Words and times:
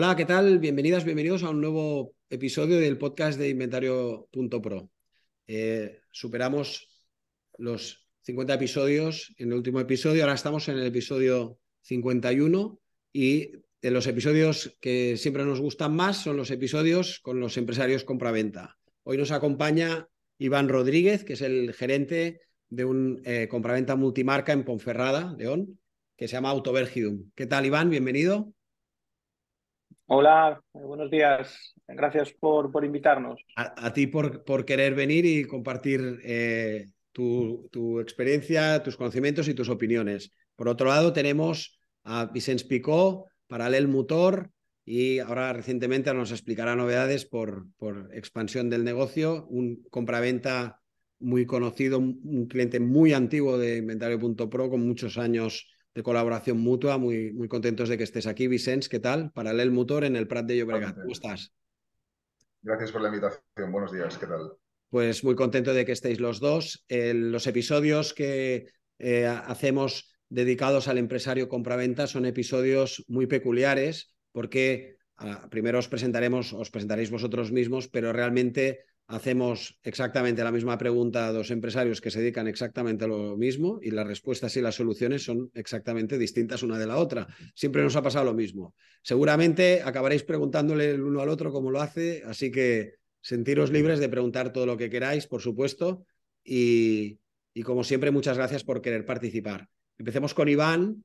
Hola, 0.00 0.14
¿qué 0.14 0.26
tal? 0.26 0.60
Bienvenidas, 0.60 1.04
bienvenidos 1.04 1.42
a 1.42 1.50
un 1.50 1.60
nuevo 1.60 2.14
episodio 2.30 2.78
del 2.78 2.98
podcast 2.98 3.36
de 3.36 3.48
Inventario.pro. 3.48 4.92
Eh, 5.48 6.02
superamos 6.12 6.88
los 7.56 8.06
50 8.20 8.54
episodios 8.54 9.34
en 9.38 9.48
el 9.48 9.54
último 9.54 9.80
episodio, 9.80 10.22
ahora 10.22 10.36
estamos 10.36 10.68
en 10.68 10.78
el 10.78 10.86
episodio 10.86 11.58
51 11.80 12.80
y 13.12 13.50
de 13.82 13.90
los 13.90 14.06
episodios 14.06 14.78
que 14.80 15.16
siempre 15.16 15.44
nos 15.44 15.60
gustan 15.60 15.96
más 15.96 16.18
son 16.18 16.36
los 16.36 16.52
episodios 16.52 17.18
con 17.18 17.40
los 17.40 17.56
empresarios 17.56 18.04
compraventa. 18.04 18.78
Hoy 19.02 19.16
nos 19.16 19.32
acompaña 19.32 20.06
Iván 20.38 20.68
Rodríguez, 20.68 21.24
que 21.24 21.32
es 21.32 21.42
el 21.42 21.74
gerente 21.74 22.42
de 22.68 22.84
un 22.84 23.20
eh, 23.24 23.48
compraventa 23.50 23.96
multimarca 23.96 24.52
en 24.52 24.64
Ponferrada, 24.64 25.34
León, 25.36 25.80
que 26.16 26.28
se 26.28 26.34
llama 26.34 26.50
Autovergidum. 26.50 27.32
¿Qué 27.34 27.46
tal, 27.46 27.66
Iván? 27.66 27.90
Bienvenido. 27.90 28.54
Hola, 30.10 30.58
buenos 30.72 31.10
días. 31.10 31.74
Gracias 31.86 32.32
por, 32.32 32.72
por 32.72 32.82
invitarnos. 32.82 33.38
A, 33.56 33.92
ti 33.92 34.06
por, 34.06 34.42
por, 34.42 34.64
querer 34.64 34.94
venir 34.94 35.26
y 35.26 35.44
compartir 35.44 36.20
eh, 36.24 36.86
tu, 37.12 37.68
tu, 37.70 38.00
experiencia, 38.00 38.82
tus 38.82 38.96
conocimientos 38.96 39.48
y 39.48 39.54
tus 39.54 39.68
opiniones. 39.68 40.32
Por 40.56 40.68
otro 40.68 40.88
lado, 40.88 41.12
tenemos 41.12 41.78
a 42.04 42.24
Vicens 42.24 42.64
Picó, 42.64 43.26
Paralel 43.48 43.88
Motor, 43.88 44.50
y 44.82 45.18
ahora 45.18 45.52
recientemente 45.52 46.14
nos 46.14 46.32
explicará 46.32 46.74
novedades 46.74 47.26
por, 47.26 47.66
por 47.76 48.08
expansión 48.14 48.70
del 48.70 48.84
negocio, 48.84 49.46
un 49.50 49.84
compraventa 49.90 50.80
muy 51.18 51.44
conocido, 51.44 51.98
un 51.98 52.46
cliente 52.48 52.80
muy 52.80 53.12
antiguo 53.12 53.58
de 53.58 53.76
Inventario.pro 53.76 54.70
con 54.70 54.86
muchos 54.88 55.18
años 55.18 55.68
de 55.98 56.04
colaboración 56.04 56.58
mutua. 56.58 56.96
Muy, 56.96 57.32
muy 57.32 57.48
contentos 57.48 57.88
de 57.88 57.98
que 57.98 58.04
estés 58.04 58.28
aquí. 58.28 58.46
Vicens, 58.46 58.88
¿qué 58.88 59.00
tal? 59.00 59.32
Paralel 59.32 59.72
Motor 59.72 60.04
en 60.04 60.14
el 60.14 60.28
Prat 60.28 60.46
de 60.46 60.56
Llobregat. 60.56 60.94
¿Cómo 60.94 61.10
estás? 61.10 61.52
Gracias 62.62 62.92
por 62.92 63.02
la 63.02 63.08
invitación. 63.08 63.72
Buenos 63.72 63.92
días. 63.92 64.16
¿Qué 64.16 64.26
tal? 64.28 64.52
Pues 64.90 65.24
muy 65.24 65.34
contento 65.34 65.74
de 65.74 65.84
que 65.84 65.90
estéis 65.90 66.20
los 66.20 66.38
dos. 66.38 66.86
los 66.88 67.46
episodios 67.48 68.14
que 68.14 68.68
eh, 69.00 69.26
hacemos 69.26 70.14
dedicados 70.28 70.86
al 70.86 70.98
empresario 70.98 71.48
compraventa 71.48 72.06
son 72.06 72.26
episodios 72.26 73.04
muy 73.08 73.26
peculiares 73.26 74.14
porque 74.30 74.98
ah, 75.16 75.48
primero 75.50 75.80
os 75.80 75.88
presentaremos, 75.88 76.52
os 76.52 76.70
presentaréis 76.70 77.10
vosotros 77.10 77.50
mismos, 77.50 77.88
pero 77.88 78.12
realmente 78.12 78.84
hacemos 79.08 79.78
exactamente 79.82 80.44
la 80.44 80.52
misma 80.52 80.76
pregunta 80.76 81.26
a 81.26 81.32
dos 81.32 81.50
empresarios 81.50 82.00
que 82.00 82.10
se 82.10 82.20
dedican 82.20 82.46
exactamente 82.46 83.06
a 83.06 83.08
lo 83.08 83.36
mismo 83.36 83.80
y 83.82 83.90
las 83.90 84.06
respuestas 84.06 84.54
y 84.56 84.60
las 84.60 84.74
soluciones 84.74 85.24
son 85.24 85.50
exactamente 85.54 86.18
distintas 86.18 86.62
una 86.62 86.78
de 86.78 86.86
la 86.86 86.98
otra. 86.98 87.26
Siempre 87.54 87.82
nos 87.82 87.96
ha 87.96 88.02
pasado 88.02 88.26
lo 88.26 88.34
mismo. 88.34 88.74
Seguramente 89.02 89.82
acabaréis 89.82 90.24
preguntándole 90.24 90.90
el 90.90 91.02
uno 91.02 91.20
al 91.20 91.30
otro 91.30 91.50
cómo 91.50 91.70
lo 91.70 91.80
hace, 91.80 92.22
así 92.26 92.50
que 92.50 92.96
sentiros 93.22 93.72
libres 93.72 93.98
de 93.98 94.10
preguntar 94.10 94.52
todo 94.52 94.66
lo 94.66 94.76
que 94.76 94.90
queráis, 94.90 95.26
por 95.26 95.40
supuesto, 95.40 96.04
y, 96.44 97.18
y 97.54 97.62
como 97.62 97.84
siempre, 97.84 98.10
muchas 98.10 98.36
gracias 98.36 98.62
por 98.62 98.82
querer 98.82 99.06
participar. 99.06 99.68
Empecemos 99.96 100.34
con 100.34 100.48
Iván, 100.48 101.02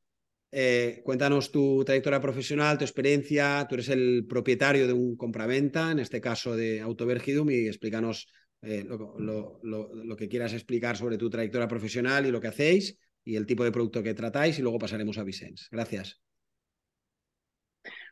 eh, 0.56 1.02
cuéntanos 1.04 1.52
tu 1.52 1.84
trayectoria 1.84 2.22
profesional, 2.22 2.78
tu 2.78 2.84
experiencia. 2.84 3.66
Tú 3.68 3.76
eres 3.76 3.90
el 3.90 4.28
propietario 4.30 4.86
de 4.86 4.94
un 4.94 5.18
compraventa, 5.18 5.92
en 5.92 5.98
este 5.98 6.22
caso 6.22 6.56
de 6.56 6.80
Autovergidum, 6.80 7.50
y 7.50 7.68
explícanos 7.68 8.32
eh, 8.62 8.86
lo, 8.88 10.16
que 10.16 10.30
quieras 10.30 10.54
explicar 10.54 10.96
sobre 10.96 11.18
tu 11.18 11.28
trayectoria 11.30 11.68
profesional 11.68 12.28
y 12.28 12.32
lo 12.32 12.40
que 12.40 12.50
hacéis 12.50 13.00
y 13.26 13.36
el 13.36 13.48
tipo 13.48 13.64
de 13.64 13.72
producto 13.72 14.04
que 14.04 14.14
tratáis, 14.14 14.60
y 14.60 14.62
luego 14.62 14.78
pasaremos 14.78 15.18
a 15.18 15.24
Vicens. 15.24 15.70
Gracias. 15.72 16.22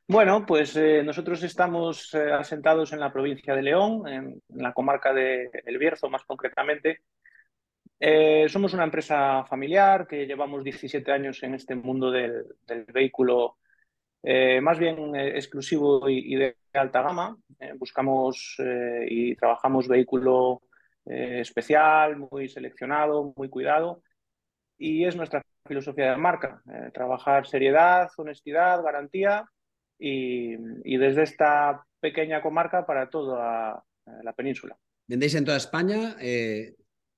Bueno, 0.07 0.43
pues 0.45 0.75
eh, 0.75 1.03
nosotros 1.03 1.43
estamos 1.43 2.15
asentados 2.15 2.91
en 2.91 3.01
la 3.01 3.13
provincia 3.13 3.53
de 3.53 3.61
León, 3.61 4.07
en, 4.07 4.41
la 4.49 4.73
comarca 4.73 5.13
de 5.13 5.49
El 5.65 5.77
Bierzo 5.77 6.09
más 6.09 6.23
concretamente, 6.23 7.01
eh, 8.03 8.49
somos 8.49 8.73
una 8.73 8.83
empresa 8.83 9.45
familiar 9.45 10.07
que 10.07 10.25
llevamos 10.25 10.63
17 10.63 11.11
años 11.11 11.43
en 11.43 11.53
este 11.53 11.75
mundo 11.75 12.09
del, 12.09 12.47
vehículo 12.91 13.57
eh, 14.23 14.59
más 14.59 14.79
bien 14.79 15.15
eh, 15.15 15.33
exclusivo 15.35 16.09
y, 16.09 16.33
de 16.35 16.57
alta 16.73 17.03
gama. 17.03 17.37
buscamos 17.77 18.57
y 19.07 19.35
trabajamos 19.35 19.87
vehículo 19.87 20.63
especial, 21.05 22.17
muy 22.17 22.49
seleccionado, 22.49 23.33
muy 23.37 23.49
cuidado. 23.49 24.01
Y 24.79 25.05
es 25.05 25.15
nuestra 25.15 25.43
filosofía 25.67 26.09
de 26.11 26.17
marca, 26.17 26.63
trabajar 26.95 27.45
seriedad, 27.45 28.09
honestidad, 28.17 28.81
garantía 28.81 29.45
y, 29.99 30.55
y, 30.83 30.97
desde 30.97 31.21
esta 31.21 31.85
pequeña 31.99 32.41
comarca 32.41 32.83
para 32.83 33.11
toda 33.11 33.83
la 34.23 34.33
península. 34.33 34.75
¿Vendéis 35.07 35.35
en 35.35 35.45
toda 35.45 35.57
España? 35.57 36.15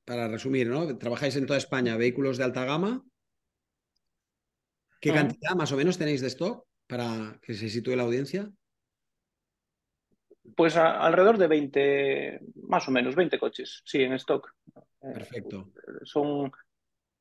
Para 0.05 0.27
resumir, 0.27 0.67
¿no? 0.67 0.97
Trabajáis 0.97 1.35
en 1.35 1.45
toda 1.45 1.57
España, 1.57 1.97
vehículos 1.97 2.37
de 2.37 2.43
alta 2.43 2.65
gama. 2.65 3.03
¿Qué 4.99 5.11
mm. 5.11 5.15
cantidad 5.15 5.55
más 5.55 5.71
o 5.71 5.77
menos 5.77 5.97
tenéis 5.97 6.21
de 6.21 6.27
stock 6.27 6.65
para 6.87 7.39
que 7.41 7.53
se 7.53 7.69
sitúe 7.69 7.95
la 7.95 8.03
audiencia? 8.03 8.49
Pues 10.55 10.75
alrededor 10.75 11.37
de 11.37 11.47
20, 11.47 12.39
más 12.67 12.87
o 12.87 12.91
menos, 12.91 13.15
20 13.15 13.39
coches, 13.39 13.81
sí, 13.85 14.03
en 14.03 14.13
stock. 14.13 14.53
Eh, 14.75 15.13
Perfecto. 15.13 15.71
son, 16.03 16.51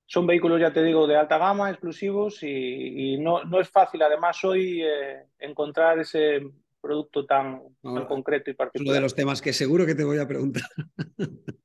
son 0.04 0.26
vehículos, 0.26 0.60
ya 0.60 0.72
te 0.72 0.82
digo, 0.82 1.06
de 1.06 1.16
alta 1.16 1.38
gama, 1.38 1.70
exclusivos 1.70 2.42
y, 2.42 3.16
no, 3.18 3.44
no, 3.44 3.60
es 3.60 3.68
fácil 3.68 4.02
además 4.02 4.42
hoy 4.44 4.82
eh, 4.82 5.28
encontrar 5.38 6.00
ese 6.00 6.42
producto 6.82 7.24
tan, 7.24 7.62
concreto 7.80 8.50
y 8.50 8.54
particular. 8.54 8.88
Uno 8.88 8.94
de 8.94 9.00
los 9.00 9.14
temas 9.14 9.40
que 9.40 9.52
seguro 9.52 9.86
que 9.86 9.94
te 9.94 10.04
voy 10.04 10.18
a 10.18 10.26
preguntar. 10.26 10.68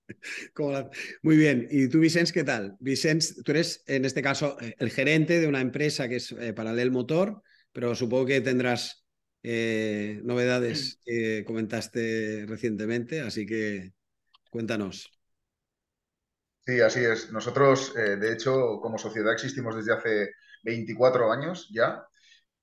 Muy 1.22 1.38
bien. 1.38 1.68
¿Y 1.70 1.90
tú, 1.90 2.00
Vicens, 2.00 2.32
qué 2.32 2.44
tal? 2.44 2.76
Vicens, 2.80 3.42
tú 3.44 3.52
eres, 3.52 3.84
en 3.88 4.06
este 4.06 4.22
caso, 4.22 4.58
eh, 4.62 4.76
el 4.78 4.92
gerente 4.92 5.40
de 5.40 5.48
una 5.48 5.62
empresa 5.62 6.08
que 6.08 6.18
es 6.18 6.32
eh, 6.32 6.54
Paralel 6.54 6.92
Motor, 6.92 7.42
pero 7.72 7.96
supongo 7.96 8.28
que 8.28 8.42
tendrás 8.42 9.06
eh, 9.44 10.22
novedades 10.24 11.00
que 11.04 11.44
comentaste 11.46 12.46
recientemente, 12.48 13.22
así 13.22 13.46
que 13.46 13.94
cuéntanos. 14.50 15.12
Sí, 16.66 16.82
así 16.82 17.00
es. 17.00 17.32
Nosotros, 17.32 17.94
de 17.96 18.34
hecho, 18.34 18.80
como 18.82 18.98
sociedad 18.98 19.32
existimos 19.32 19.74
desde 19.74 19.94
hace 19.94 20.32
24 20.64 21.32
años 21.32 21.70
ya. 21.72 22.06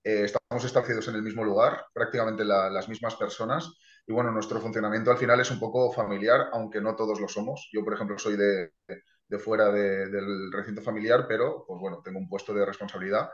Estamos 0.04 0.64
establecidos 0.64 1.08
en 1.08 1.16
el 1.16 1.22
mismo 1.22 1.42
lugar, 1.42 1.86
prácticamente 1.92 2.44
las 2.44 2.88
mismas 2.88 3.16
personas. 3.16 3.72
Y 4.06 4.12
bueno, 4.12 4.30
nuestro 4.30 4.60
funcionamiento 4.60 5.10
al 5.10 5.16
final 5.16 5.40
es 5.40 5.50
un 5.50 5.58
poco 5.58 5.90
familiar, 5.90 6.48
aunque 6.52 6.80
no 6.80 6.94
todos 6.94 7.20
lo 7.20 7.28
somos. 7.28 7.70
Yo, 7.72 7.82
por 7.82 7.94
ejemplo, 7.94 8.18
soy 8.18 8.36
de, 8.36 8.72
fuera 9.38 9.72
del 9.72 10.52
recinto 10.52 10.82
familiar, 10.82 11.26
pero 11.26 11.64
pues 11.66 11.80
bueno, 11.80 12.02
tengo 12.04 12.18
un 12.18 12.28
puesto 12.28 12.54
de 12.54 12.64
responsabilidad 12.64 13.30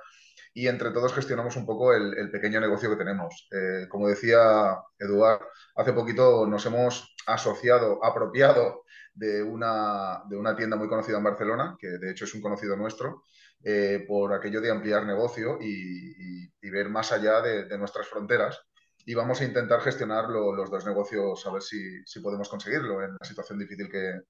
y 0.55 0.67
entre 0.67 0.91
todos 0.91 1.13
gestionamos 1.13 1.57
un 1.57 1.67
poco 1.67 1.93
el, 1.93 2.31
pequeño 2.31 2.61
negocio 2.61 2.91
que 2.91 2.97
tenemos. 2.97 3.49
Eh, 3.53 3.87
como 3.89 4.09
decía 4.09 4.79
Eduard, 4.99 5.41
hace 5.77 5.93
poquito 5.93 6.47
nos 6.47 6.65
hemos 6.67 7.15
asociado, 7.27 8.03
apropiado 8.05 8.85
de 9.15 9.43
una, 9.43 10.23
de 10.29 10.37
una 10.37 10.57
tienda 10.57 10.77
muy 10.77 10.89
conocida 10.89 11.19
en 11.19 11.25
Barcelona, 11.25 11.77
que 11.79 11.89
de 11.89 12.11
hecho 12.11 12.25
es 12.25 12.35
un 12.35 12.41
conocido 12.41 12.77
nuestro, 12.77 13.25
eh, 13.65 14.05
por 14.07 14.33
aquello 14.33 14.61
de 14.61 14.71
ampliar 14.71 15.07
negocio 15.07 15.59
y, 15.61 16.49
ver 16.71 16.89
más 16.89 17.11
allá 17.11 17.41
de 17.41 17.77
nuestras 17.79 18.07
fronteras 18.07 18.61
y 19.07 19.15
vamos 19.15 19.41
a 19.41 19.45
intentar 19.45 19.81
gestionar 19.81 20.29
los 20.29 20.71
dos 20.71 20.85
negocios 20.87 21.47
a 21.47 21.53
ver 21.53 21.63
si, 21.63 22.05
si, 22.05 22.21
podemos 22.21 22.49
conseguirlo 22.49 23.03
en 23.03 23.17
la 23.19 23.27
situación 23.27 23.59
difícil 23.59 23.89
que, 23.89 24.21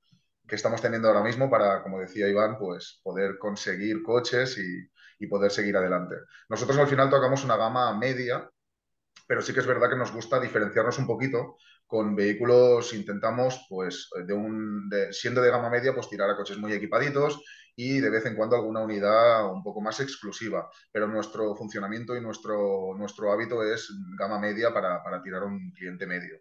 que, 0.47 0.55
estamos 0.55 0.81
teniendo 0.81 1.09
ahora 1.09 1.23
mismo 1.23 1.51
para, 1.51 1.83
como 1.83 2.01
decía 2.01 2.29
Iván, 2.29 2.57
pues 2.59 3.01
poder 3.03 3.39
conseguir 3.39 4.03
coches 4.03 4.59
y, 4.59 4.89
y, 5.19 5.27
poder 5.27 5.51
seguir 5.51 5.77
adelante. 5.77 6.17
Nosotros 6.49 6.79
al 6.79 6.87
final 6.87 7.11
tocamos 7.11 7.45
una 7.45 7.57
gama 7.57 7.97
media, 7.99 8.49
pero 9.27 9.43
sí 9.43 9.53
que 9.53 9.61
es 9.61 9.67
verdad 9.67 9.91
que 9.91 9.97
nos 9.97 10.13
gusta 10.13 10.41
diferenciarnos 10.41 10.99
un 10.99 11.07
poquito 11.07 11.57
con 11.91 12.15
vehículos, 12.15 12.95
intentamos, 12.95 13.67
pues, 13.69 14.09
de 14.25 14.33
un, 14.33 14.89
siendo 15.11 15.43
de 15.43 15.51
gama 15.51 15.69
media, 15.69 15.93
pues 15.93 16.09
tirar 16.09 16.31
a 16.31 16.37
coches 16.37 16.57
muy 16.57 16.73
equipaditos 16.73 17.43
y 17.75 17.99
de 17.99 18.11
vez 18.11 18.25
en 18.27 18.37
cuando 18.37 18.55
alguna 18.55 18.81
unidad 18.81 19.51
un 19.51 19.63
poco 19.65 19.81
más 19.81 19.99
exclusiva, 19.99 20.71
pero 20.93 21.09
nuestro 21.09 21.57
funcionamiento 21.57 22.17
y 22.17 22.21
nuestro, 22.21 22.95
nuestro 22.97 23.33
hábito 23.33 23.65
es 23.65 23.93
gama 24.17 24.39
media 24.39 24.73
para, 24.73 25.03
para 25.03 25.21
tirar 25.21 25.43
a 25.43 25.47
un 25.47 25.73
cliente 25.73 26.07
medio. 26.07 26.39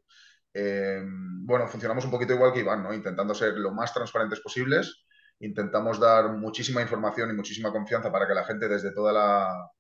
Eh, 0.54 1.02
bueno, 1.04 1.68
funcionamos 1.68 2.06
un 2.06 2.12
poquito 2.12 2.34
igual 2.34 2.54
que 2.54 2.60
Iván. 2.60 2.86
Intentando 2.94 3.34
ser 3.34 3.54
lo 3.56 3.72
más 3.72 3.92
transparentes 3.92 4.42
posibles, 4.42 5.04
intentamos 5.40 6.00
dar 6.00 6.30
muchísima 6.30 6.82
información 6.82 7.32
y 7.32 7.34
muchísima 7.34 7.72
confianza 7.72 8.12
para 8.12 8.28
que 8.28 8.36
la 8.36 8.46
gente 8.46 8.68
desde 8.68 8.92
toda 8.92 9.12
la, 9.12 9.72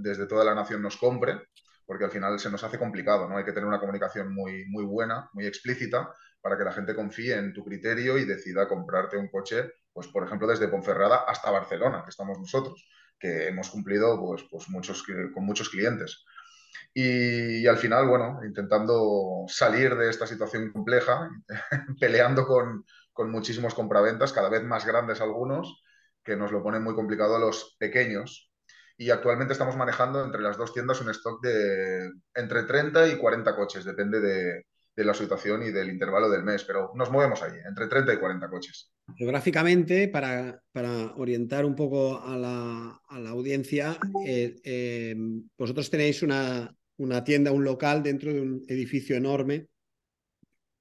desde 0.00 0.26
toda 0.26 0.44
la 0.44 0.54
nación 0.54 0.80
nos 0.80 0.96
compre 0.96 1.42
porque 1.86 2.04
al 2.04 2.10
final 2.10 2.38
se 2.38 2.50
nos 2.50 2.64
hace 2.64 2.78
complicado, 2.78 3.28
¿no? 3.28 3.36
Hay 3.36 3.44
que 3.44 3.52
tener 3.52 3.66
una 3.66 3.80
comunicación 3.80 4.34
muy, 4.34 4.64
muy 4.66 4.84
buena, 4.84 5.28
muy 5.32 5.46
explícita, 5.46 6.12
para 6.40 6.58
que 6.58 6.64
la 6.64 6.72
gente 6.72 6.94
confíe 6.94 7.36
en 7.36 7.52
tu 7.54 7.64
criterio 7.64 8.18
y 8.18 8.24
decida 8.26 8.68
comprarte 8.68 9.16
un 9.16 9.28
coche, 9.28 9.72
pues 9.92 10.08
por 10.08 10.24
ejemplo, 10.24 10.46
desde 10.46 10.68
Ponferrada 10.68 11.24
hasta 11.26 11.50
Barcelona, 11.50 12.02
que 12.04 12.10
estamos 12.10 12.38
nosotros, 12.38 12.86
que 13.18 13.48
hemos 13.48 13.70
cumplido 13.70 14.20
pues, 14.20 14.44
pues 14.50 14.68
muchos, 14.68 15.04
con 15.32 15.44
muchos 15.46 15.70
clientes. 15.70 16.24
Y, 16.92 17.66
al 17.66 17.78
final, 17.78 18.06
bueno, 18.06 18.40
intentando 18.44 19.46
salir 19.48 19.96
de 19.96 20.10
esta 20.10 20.26
situación 20.26 20.70
compleja, 20.70 21.28
peleando 22.00 22.46
con, 22.46 22.84
con 23.12 23.30
muchísimos 23.30 23.74
compraventas, 23.74 24.32
cada 24.32 24.48
vez 24.48 24.62
más 24.62 24.84
grandes 24.86 25.20
algunos, 25.20 25.82
que 26.22 26.36
nos 26.36 26.52
lo 26.52 26.62
ponen 26.62 26.82
muy 26.82 26.94
complicado 26.94 27.36
a 27.36 27.40
los 27.40 27.74
pequeños, 27.78 28.52
y 28.96 29.10
actualmente 29.10 29.52
estamos 29.52 29.76
manejando 29.76 30.24
entre 30.24 30.40
las 30.40 30.56
dos 30.56 30.72
tiendas 30.72 31.00
un 31.00 31.10
stock 31.10 31.42
de 31.42 32.10
entre 32.34 32.62
30 32.62 33.08
y 33.08 33.16
40 33.16 33.56
coches, 33.56 33.84
depende 33.84 34.20
de, 34.20 34.64
la 34.96 35.14
situación 35.14 35.64
y 35.64 35.72
del 35.72 35.88
intervalo 35.88 36.30
del 36.30 36.44
mes, 36.44 36.62
pero 36.62 36.92
nos 36.94 37.10
movemos 37.10 37.42
ahí, 37.42 37.58
entre 37.68 37.88
30 37.88 38.14
y 38.14 38.18
40 38.18 38.48
coches. 38.48 38.92
Geográficamente, 39.16 40.06
para, 40.06 40.62
para 40.70 41.12
orientar 41.16 41.64
un 41.64 41.74
poco 41.74 42.22
a 42.22 42.36
la, 42.36 43.00
a 43.08 43.18
la 43.18 43.30
audiencia, 43.30 43.98
eh, 44.24 44.54
eh, 44.62 45.16
vosotros 45.58 45.90
tenéis 45.90 46.22
una, 46.22 46.72
una, 46.98 47.24
tienda, 47.24 47.50
un 47.50 47.64
local 47.64 48.04
dentro 48.04 48.32
de 48.32 48.40
un 48.40 48.64
edificio 48.68 49.16
enorme, 49.16 49.66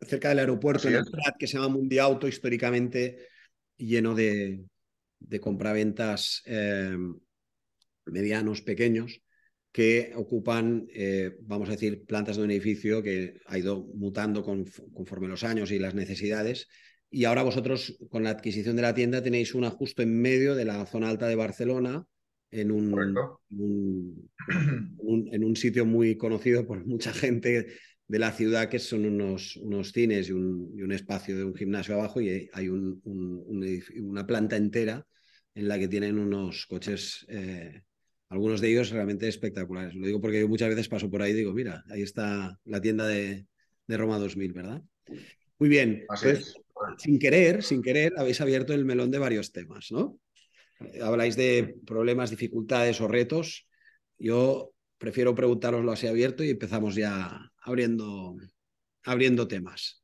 cerca 0.01 0.29
del 0.29 0.39
aeropuerto 0.39 0.87
en 0.89 0.95
el 0.95 1.05
Prat, 1.05 1.35
que 1.39 1.47
se 1.47 1.57
llama 1.57 1.69
Mundiauto, 1.69 2.27
históricamente 2.27 3.29
lleno 3.77 4.13
de, 4.13 4.63
de 5.27 5.39
compraventas 5.39 6.43
eh, 6.45 6.95
medianos, 8.05 8.61
pequeños, 8.61 9.21
que 9.73 10.13
ocupan, 10.15 10.87
eh, 10.93 11.35
vamos 11.41 11.67
a 11.67 11.71
decir, 11.71 12.05
plantas 12.05 12.37
de 12.37 12.43
un 12.43 12.51
edificio 12.51 13.01
que 13.01 13.41
ha 13.47 13.57
ido 13.57 13.87
mutando 13.95 14.43
conforme 14.43 15.27
los 15.27 15.43
años 15.43 15.71
y 15.71 15.79
las 15.79 15.95
necesidades. 15.95 16.67
Y 17.09 17.25
ahora 17.25 17.41
vosotros, 17.41 17.97
con 18.09 18.23
la 18.23 18.29
adquisición 18.29 18.75
de 18.75 18.83
la 18.83 18.93
tienda, 18.93 19.23
tenéis 19.23 19.55
una 19.55 19.71
justo 19.71 20.03
en 20.03 20.21
medio 20.21 20.53
de 20.53 20.65
la 20.65 20.85
zona 20.85 21.09
alta 21.09 21.27
de 21.27 21.35
Barcelona, 21.35 22.05
en 22.51 22.71
un, 22.71 24.29
en 25.31 25.43
un, 25.43 25.55
sitio 25.55 25.87
muy 25.87 26.17
conocido 26.17 26.67
por 26.67 26.85
mucha 26.85 27.11
gente 27.11 27.67
de 28.07 28.19
la 28.19 28.31
ciudad, 28.31 28.69
que 28.69 28.77
son 28.77 29.05
unos, 29.05 29.57
unos 29.57 29.91
cines 29.91 30.29
y 30.29 30.33
un, 30.33 30.91
espacio 30.91 31.35
de 31.35 31.45
un 31.45 31.55
gimnasio 31.55 31.95
abajo, 31.95 32.21
y 32.21 32.47
hay 32.53 32.69
una 32.69 34.27
planta 34.27 34.55
entera 34.55 35.07
en 35.55 35.67
la 35.67 35.79
que 35.79 35.87
tienen 35.87 36.19
unos 36.19 36.67
coches 36.67 37.25
eh, 37.27 37.81
algunos 38.33 38.61
de 38.61 38.71
ellos 38.71 38.89
realmente 38.89 39.27
espectaculares. 39.27 39.93
Lo 39.93 40.07
digo 40.07 40.19
porque 40.19 40.39
yo 40.39 40.47
muchas 40.47 40.69
veces 40.69 40.89
paso 40.89 41.09
por 41.09 41.21
ahí 41.21 41.31
y 41.31 41.35
digo, 41.35 41.53
mira, 41.53 41.83
ahí 41.91 42.01
está 42.01 42.59
la 42.65 42.81
tienda 42.81 43.07
de, 43.07 43.45
Roma 43.87 44.17
2000, 44.17 44.53
¿verdad? 44.53 44.81
Muy 45.59 45.69
bien. 45.69 46.03
Pues, 46.07 46.55
sin 46.97 47.19
querer, 47.19 47.61
sin 47.61 47.83
querer, 47.83 48.13
habéis 48.17 48.41
abierto 48.41 48.73
el 48.73 48.85
melón 48.85 49.11
de 49.11 49.19
varios 49.19 49.51
temas, 49.51 49.91
¿no? 49.91 50.19
Habláis 51.01 51.35
de 51.35 51.75
problemas, 51.85 52.31
dificultades 52.31 52.99
o 53.01 53.07
retos. 53.07 53.67
Yo 54.17 54.73
prefiero 54.97 55.35
preguntaroslo 55.35 55.91
así 55.91 56.07
abierto 56.07 56.43
y 56.43 56.49
empezamos 56.49 56.95
ya 56.95 57.51
abriendo, 57.61 58.35
abriendo 59.03 59.47
temas 59.47 60.02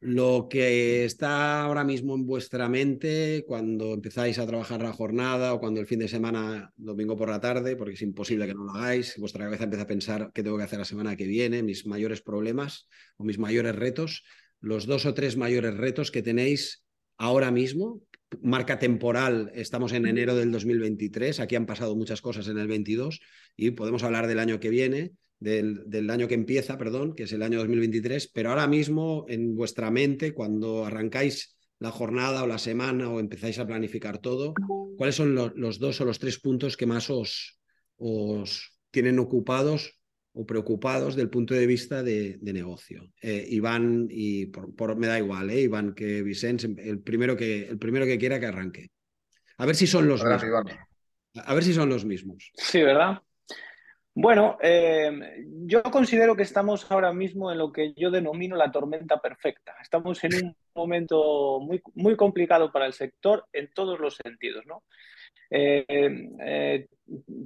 lo 0.00 0.46
que 0.48 1.04
está 1.04 1.62
ahora 1.62 1.82
mismo 1.82 2.14
en 2.14 2.24
vuestra 2.24 2.68
mente 2.68 3.44
cuando 3.46 3.94
empezáis 3.94 4.38
a 4.38 4.46
trabajar 4.46 4.80
la 4.80 4.92
jornada 4.92 5.54
o 5.54 5.60
cuando 5.60 5.80
el 5.80 5.86
fin 5.86 5.98
de 5.98 6.08
semana, 6.08 6.72
domingo 6.76 7.16
por 7.16 7.28
la 7.28 7.40
tarde, 7.40 7.74
porque 7.74 7.94
es 7.94 8.02
imposible 8.02 8.46
que 8.46 8.54
no 8.54 8.64
lo 8.64 8.72
hagáis, 8.72 9.16
vuestra 9.18 9.44
cabeza 9.44 9.64
empieza 9.64 9.82
a 9.84 9.88
pensar 9.88 10.30
qué 10.32 10.42
tengo 10.42 10.56
que 10.56 10.62
hacer 10.62 10.78
la 10.78 10.84
semana 10.84 11.16
que 11.16 11.26
viene, 11.26 11.64
mis 11.64 11.84
mayores 11.86 12.22
problemas 12.22 12.88
o 13.16 13.24
mis 13.24 13.38
mayores 13.38 13.74
retos, 13.74 14.24
los 14.60 14.86
dos 14.86 15.04
o 15.04 15.14
tres 15.14 15.36
mayores 15.36 15.74
retos 15.74 16.12
que 16.12 16.22
tenéis 16.22 16.84
ahora 17.16 17.50
mismo, 17.50 18.02
marca 18.40 18.78
temporal, 18.78 19.50
estamos 19.54 19.92
en 19.92 20.06
enero 20.06 20.36
del 20.36 20.52
2023, 20.52 21.40
aquí 21.40 21.56
han 21.56 21.66
pasado 21.66 21.96
muchas 21.96 22.20
cosas 22.20 22.46
en 22.46 22.58
el 22.58 22.68
22 22.68 23.20
y 23.56 23.72
podemos 23.72 24.04
hablar 24.04 24.28
del 24.28 24.38
año 24.38 24.60
que 24.60 24.70
viene 24.70 25.12
del, 25.40 26.10
año 26.10 26.28
que 26.28 26.34
empieza, 26.34 26.78
perdón, 26.78 27.14
que 27.14 27.24
es 27.24 27.32
el 27.32 27.42
año 27.42 27.58
2023, 27.58 28.30
pero 28.32 28.50
ahora 28.50 28.66
mismo 28.66 29.24
en 29.28 29.54
vuestra 29.54 29.90
mente, 29.90 30.34
cuando 30.34 30.84
arrancáis 30.84 31.56
la 31.78 31.90
jornada 31.90 32.42
o 32.42 32.46
la 32.46 32.58
semana 32.58 33.08
o 33.08 33.20
empezáis 33.20 33.58
a 33.58 33.66
planificar 33.66 34.18
todo, 34.18 34.54
¿cuáles 34.96 35.14
son 35.14 35.34
los 35.34 35.78
dos 35.78 36.00
o 36.00 36.04
los 36.04 36.18
tres 36.18 36.40
puntos 36.40 36.76
que 36.76 36.86
más 36.86 37.08
os, 37.10 37.60
os 37.96 38.78
tienen 38.90 39.18
ocupados 39.18 39.94
o 40.32 40.44
preocupados 40.44 41.14
del 41.14 41.30
punto 41.30 41.54
de 41.54 41.66
vista 41.66 42.02
de, 42.02 42.38
negocio? 42.42 43.12
Eh, 43.22 43.46
Iván, 43.48 44.08
y 44.10 44.46
por, 44.46 44.96
me 44.96 45.06
da 45.06 45.18
igual, 45.18 45.50
¿eh? 45.50 45.62
Iván 45.62 45.94
que 45.94 46.22
Vicente, 46.22 46.74
el 46.82 47.00
primero 47.00 47.36
que, 47.36 47.68
el 47.68 47.78
primero 47.78 48.06
que 48.06 48.18
quiera 48.18 48.40
que 48.40 48.46
arranque. 48.46 48.90
A 49.56 49.66
ver 49.66 49.76
si 49.76 49.86
son 49.86 50.08
los 50.08 50.24
mismos. 50.24 50.64
A 51.34 51.54
ver 51.54 51.62
si 51.62 51.74
son 51.74 51.88
los 51.88 52.04
mismos. 52.04 52.50
Sí, 52.54 52.82
¿verdad? 52.82 53.20
Bueno, 54.20 54.58
eh, 54.60 55.46
yo 55.64 55.80
considero 55.84 56.34
que 56.34 56.42
estamos 56.42 56.90
ahora 56.90 57.12
mismo 57.12 57.52
en 57.52 57.58
lo 57.58 57.70
que 57.70 57.94
yo 57.94 58.10
denomino 58.10 58.56
la 58.56 58.72
tormenta 58.72 59.20
perfecta. 59.20 59.76
Estamos 59.80 60.24
en 60.24 60.44
un 60.44 60.56
momento 60.74 61.60
muy, 61.60 61.80
muy 61.94 62.16
complicado 62.16 62.72
para 62.72 62.86
el 62.86 62.94
sector 62.94 63.46
en 63.52 63.72
todos 63.72 64.00
los 64.00 64.16
sentidos. 64.16 64.66
¿no? 64.66 64.82
Eh, 65.48 65.86
eh, 66.40 66.88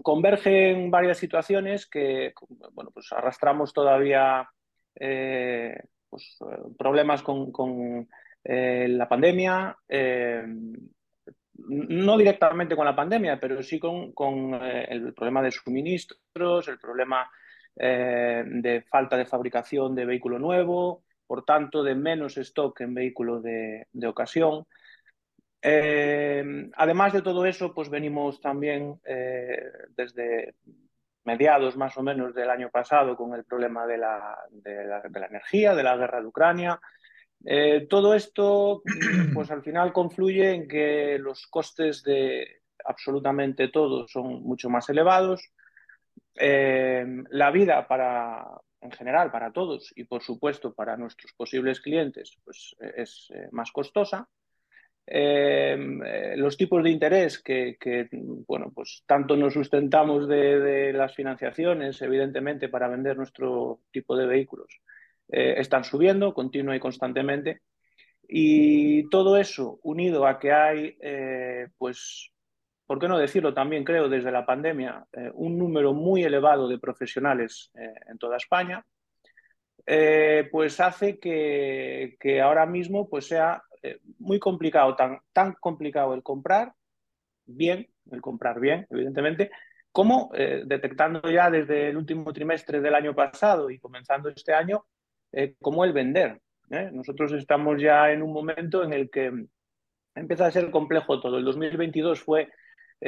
convergen 0.03 0.91
varias 0.91 1.19
situaciones 1.19 1.85
que 1.85 2.33
bueno, 2.73 2.91
pues 2.91 3.13
arrastramos 3.13 3.75
todavía 3.75 4.49
pues, 4.95 6.39
problemas 6.79 7.23
con, 7.23 7.53
con 7.53 8.09
la 8.45 9.09
pandemia 9.11 9.77
no 11.69 12.17
directamente 12.17 12.77
con 12.77 12.87
la 12.87 12.97
pandemia, 12.97 13.39
pero 13.41 13.63
sí 13.63 13.79
con, 13.79 14.55
eh, 14.55 14.87
el 14.89 15.13
problema 15.15 15.43
de 15.43 15.51
suministros, 15.51 16.69
el 16.69 16.79
problema 16.79 17.31
eh, 17.77 18.45
de 18.47 18.83
falta 18.83 19.17
de 19.17 19.27
fabricación 19.27 19.95
de 19.95 20.07
vehículo 20.07 20.39
nuevo, 20.39 21.05
por 21.27 21.45
tanto, 21.45 21.83
de 21.83 21.95
menos 21.95 22.37
stock 22.37 22.81
en 22.81 22.95
vehículo 22.95 23.41
de, 23.41 23.87
ocasión. 24.07 24.67
Eh, 25.63 26.71
además 26.77 27.13
de 27.13 27.23
todo 27.23 27.47
eso, 27.47 27.73
pues 27.73 27.89
venimos 27.89 28.41
también 28.41 29.01
desde 29.97 30.57
mediados 31.25 31.77
más 31.77 31.97
o 31.97 32.03
menos 32.03 32.35
del 32.35 32.51
año 32.51 32.69
pasado 32.69 33.17
con 33.17 33.33
el 33.35 33.45
problema 33.45 33.87
de 33.87 33.97
la, 33.97 34.39
de 34.51 34.85
la 34.85 35.27
energía, 35.27 35.75
de 35.75 35.83
la 35.85 35.97
guerra 35.97 36.21
de 36.21 36.27
Ucrania, 36.27 36.81
eh, 37.45 37.87
todo 37.89 38.15
esto, 38.15 38.83
pues 39.35 39.51
al 39.51 39.63
final 39.63 39.93
confluye 39.93 40.53
en 40.55 40.69
que 40.69 41.19
los 41.19 41.47
costes 41.47 42.03
de 42.03 42.63
absolutamente 42.85 43.69
todo 43.69 44.07
son 44.09 44.43
mucho 44.43 44.69
más 44.71 44.89
elevados. 44.89 45.51
Eh, 46.35 47.05
la 47.31 47.51
vida 47.51 47.87
para, 47.87 48.45
en 48.81 48.91
general, 48.93 49.31
para 49.31 49.53
todos 49.53 49.93
y 49.97 50.05
por 50.05 50.23
supuesto 50.23 50.73
para 50.73 50.97
nuestros 50.97 51.33
posibles 51.35 51.81
clientes, 51.81 52.37
pues 52.45 52.75
es 52.97 53.29
eh, 53.35 53.49
más 53.53 53.71
costosa. 53.73 54.29
los 55.05 56.57
tipos 56.57 56.83
de 56.83 56.91
interés 56.91 57.43
que, 57.43 57.77
bueno, 58.47 58.71
pues 58.75 59.03
tanto 59.07 59.37
nos 59.37 59.53
sustentamos 59.53 60.29
de 60.29 60.93
las 60.93 61.15
financiaciones, 61.15 62.01
evidentemente, 62.03 62.69
para 62.69 62.89
vender 62.89 63.17
nuestro 63.17 63.81
tipo 63.91 64.17
de 64.17 64.27
vehículos, 64.27 64.81
eh, 65.33 65.55
están 65.59 65.85
subiendo 65.85 66.35
continua 66.35 66.77
y 66.77 66.81
constantemente. 66.81 67.63
Y 68.29 69.09
todo 69.11 69.37
eso 69.37 69.81
unido 69.83 70.27
a 70.27 70.39
que 70.39 70.53
hay, 70.53 70.97
eh, 71.01 71.69
pues, 71.79 72.31
¿por 72.87 72.99
qué 72.99 73.09
no 73.09 73.19
decirlo 73.19 73.53
también, 73.55 73.85
creo, 73.85 74.09
desde 74.09 74.31
la 74.31 74.47
pandemia, 74.47 75.07
eh, 75.13 75.31
un 75.35 75.59
número 75.59 75.93
muy 75.95 76.23
elevado 76.23 76.69
de 76.69 76.79
profesionales 76.79 77.71
en 78.09 78.19
toda 78.19 78.37
España, 78.37 78.85
pues 80.51 80.81
hace 80.81 81.19
que, 81.19 82.17
que, 82.21 82.41
ahora 82.41 82.67
mismo 82.67 83.09
pues 83.09 83.27
sea 83.27 83.63
muy 84.21 84.39
complicado, 84.39 84.95
tan, 84.95 85.19
tan 85.33 85.55
complicado 85.55 86.15
el 86.15 86.23
comprar 86.23 86.73
bien, 87.45 87.89
el 88.11 88.21
comprar 88.21 88.61
bien, 88.61 88.87
evidentemente, 88.91 89.51
cómo, 89.93 90.31
eh, 90.35 90.63
detectando 90.65 91.31
ya 91.31 91.51
desde 91.51 91.91
el 91.91 91.97
último 91.97 92.33
trimestre 92.33 92.81
del 92.81 92.95
año 92.95 93.15
pasado 93.15 93.71
y 93.71 93.79
comenzando 93.79 94.31
este 94.31 94.55
año, 94.55 94.87
eh, 95.33 95.55
cómo 95.61 95.85
el 95.85 95.93
vender. 95.93 96.41
Nosotros 96.93 97.33
estamos 97.33 97.83
ya 97.83 98.13
en 98.13 98.23
un 98.23 98.33
momento 98.33 98.83
en 98.83 98.95
el 98.95 99.11
que 99.11 99.31
empieza 100.15 100.47
a 100.47 100.51
ser 100.51 100.71
complejo 100.71 101.21
todo. 101.21 101.37
El 101.37 101.45
2022 101.45 102.19
fue 102.21 102.49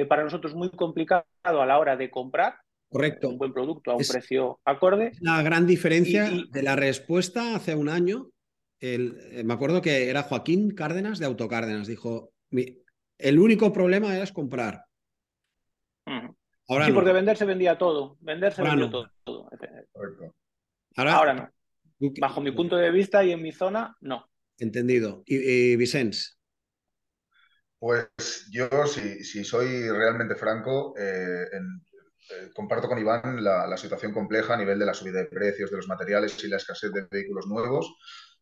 para 0.07 0.23
nosotros 0.23 0.55
muy 0.55 0.71
complicado 0.71 1.25
a 1.45 1.65
la 1.65 1.79
hora 1.79 1.97
de 1.97 2.11
comprar. 2.11 2.57
Correcto. 2.91 3.31
Un 3.31 3.39
buen 3.39 3.55
producto 3.55 3.91
a 3.91 3.97
un 3.97 4.05
precio 4.07 4.61
acorde. 4.67 5.13
La 5.21 5.41
gran 5.43 5.67
diferencia 5.67 6.31
de 6.51 6.63
la 6.63 6.77
respuesta 6.77 7.57
hace 7.57 7.75
un 7.75 7.89
año. 7.89 8.29
me 8.83 9.55
acuerdo 9.55 9.81
que 9.81 10.11
era 10.11 10.25
Joaquín 10.25 10.75
Cárdenas 10.75 11.19
de 11.19 11.25
Autocárdenas. 11.25 11.87
Dijo, 11.87 12.35
el 12.51 13.39
único 13.39 13.73
problema 13.73 14.19
es 14.19 14.31
comprar 14.31 14.85
sí, 16.85 16.93
porque 16.93 17.13
vender 17.13 17.37
se 17.37 17.45
vendía 17.45 17.79
todo. 17.79 18.17
Vender 18.21 18.53
se 18.53 18.63
vendía 18.63 18.91
todo. 18.91 19.11
Ahora, 20.97 21.35
no. 21.35 21.51
Bajo 22.21 22.41
mi 22.41 22.53
punto 22.53 22.77
de 22.77 22.91
vista 22.91 23.25
y 23.25 23.33
en 23.33 23.43
mi 23.43 23.53
zona, 23.53 23.97
no. 24.01 24.29
Entendido. 24.59 25.23
¿Y, 25.27 25.77
Vicens? 25.77 26.39
Pues 27.79 28.49
yo, 28.51 28.69
si, 28.87 29.45
soy 29.45 29.91
realmente 29.91 30.35
franco, 30.37 30.95
eh, 30.97 31.45
eh, 32.31 32.51
comparto 32.55 32.89
con 32.89 32.99
Iván 32.99 33.45
la, 33.45 33.77
situación 33.77 34.13
compleja 34.13 34.55
a 34.55 34.57
nivel 34.57 34.79
de 34.79 34.87
la 34.87 34.95
subida 34.95 35.19
de 35.19 35.27
precios 35.27 35.71
de 35.71 35.77
los 35.77 35.89
materiales 35.89 36.43
y 36.43 36.49
la 36.49 36.57
escasez 36.57 36.91
de 36.93 37.07
vehículos 37.11 37.47
nuevos, 37.47 37.95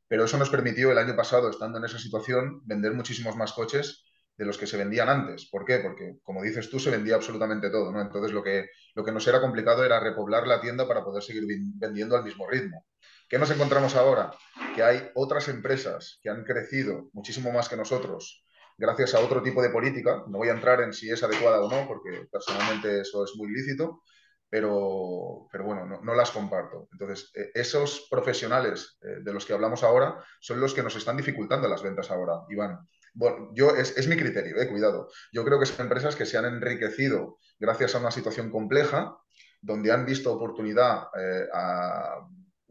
pero 0.07 0.25
eso 0.25 0.38
nos 0.38 0.50
permitió 0.50 0.92
el 0.92 0.99
año 0.99 1.16
pasado, 1.16 1.50
estando 1.50 1.78
en 1.78 1.87
esa 1.87 1.99
situación, 1.99 2.61
vender 2.64 2.92
muchísimos 2.92 3.35
más 3.37 3.52
coches 3.52 4.04
de 4.37 4.45
los 4.45 4.59
que 4.59 4.66
se 4.66 4.76
vendían 4.76 5.09
antes. 5.09 5.49
¿Por 5.50 5.64
qué? 5.64 5.78
Porque, 5.78 6.19
como 6.23 6.42
dices 6.42 6.71
tú, 6.71 6.78
se 6.78 6.90
vendía 6.90 7.16
absolutamente 7.16 7.71
todo, 7.71 7.90
¿no? 7.92 8.00
Entonces, 8.00 8.33
lo 8.33 8.42
que, 8.42 8.66
lo 8.95 9.04
que 9.04 9.12
nos 9.12 9.26
era 9.26 9.40
complicado 9.40 9.85
era 9.85 10.00
repoblar 10.00 10.47
la 10.47 10.61
tienda 10.61 10.87
para 10.87 11.04
poder 11.04 11.23
seguir 11.23 11.45
vendiendo 11.76 12.16
al 12.16 12.25
mismo 12.25 12.49
ritmo. 12.49 12.85
¿Qué 13.33 13.39
nos 13.39 13.51
encontramos 13.51 13.97
ahora? 13.97 14.31
Que 14.75 14.83
hay 14.83 15.11
otras 15.15 15.49
empresas 15.49 16.21
que 16.23 16.29
han 16.29 16.45
crecido 16.45 17.09
muchísimo 17.15 17.51
más 17.51 17.67
que 17.67 17.79
nosotros 17.79 18.45
gracias 18.77 19.15
a 19.15 19.21
otro 19.21 19.43
tipo 19.43 19.62
de 19.62 19.71
política. 19.71 20.23
No 20.29 20.37
voy 20.37 20.51
a 20.51 20.53
entrar 20.53 20.83
en 20.83 20.93
si 20.93 21.11
es 21.11 21.23
adecuada 21.23 21.62
o 21.62 21.71
no, 21.71 21.89
porque 21.89 22.29
personalmente 22.31 23.01
eso 23.01 23.25
es 23.25 23.33
muy 23.37 23.51
lícito, 23.51 24.03
pero, 24.51 25.49
pero 25.51 25.65
bueno, 25.65 25.87
no, 26.03 26.15
las 26.15 26.31
comparto. 26.31 26.91
Entonces, 26.93 27.31
e, 27.35 27.53
esos 27.55 28.07
profesionales 28.11 28.99
eh, 29.01 29.23
de 29.23 29.33
los 29.33 29.47
que 29.47 29.55
hablamos 29.55 29.83
ahora 29.83 30.23
son 30.39 30.61
los 30.61 30.75
que 30.75 30.83
nos 30.83 30.95
están 30.97 31.17
dificultando 31.17 31.69
las 31.69 31.83
ventas 31.83 32.11
ahora, 32.11 32.43
Iván. 32.51 32.87
Bueno, 33.15 33.49
yo 33.55 33.71
es, 33.71 34.07
mi 34.09 34.17
criterio, 34.19 34.61
eh, 34.61 34.69
cuidado. 34.69 35.09
Yo 35.33 35.43
creo 35.43 35.59
que 35.59 35.65
son 35.65 35.87
empresas 35.87 36.17
que 36.17 36.27
se 36.27 36.37
han 36.37 36.45
enriquecido 36.45 37.39
gracias 37.59 37.95
a 37.95 37.99
una 37.99 38.11
situación 38.11 38.51
compleja, 38.51 39.17
donde 39.62 39.91
han 39.91 40.05
visto 40.05 40.35
oportunidad 40.35 41.05
eh, 41.19 41.47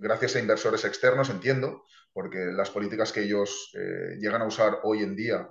gracias 0.01 0.35
a 0.35 0.39
inversores 0.39 0.83
externos, 0.83 1.29
entiendo, 1.29 1.83
porque 2.11 2.45
las 2.51 2.69
políticas 2.69 3.11
que 3.11 3.21
ellos 3.21 3.71
eh, 3.75 4.17
llegan 4.19 4.41
a 4.41 4.47
usar 4.47 4.79
hoy 4.83 5.03
en 5.03 5.15
día 5.15 5.49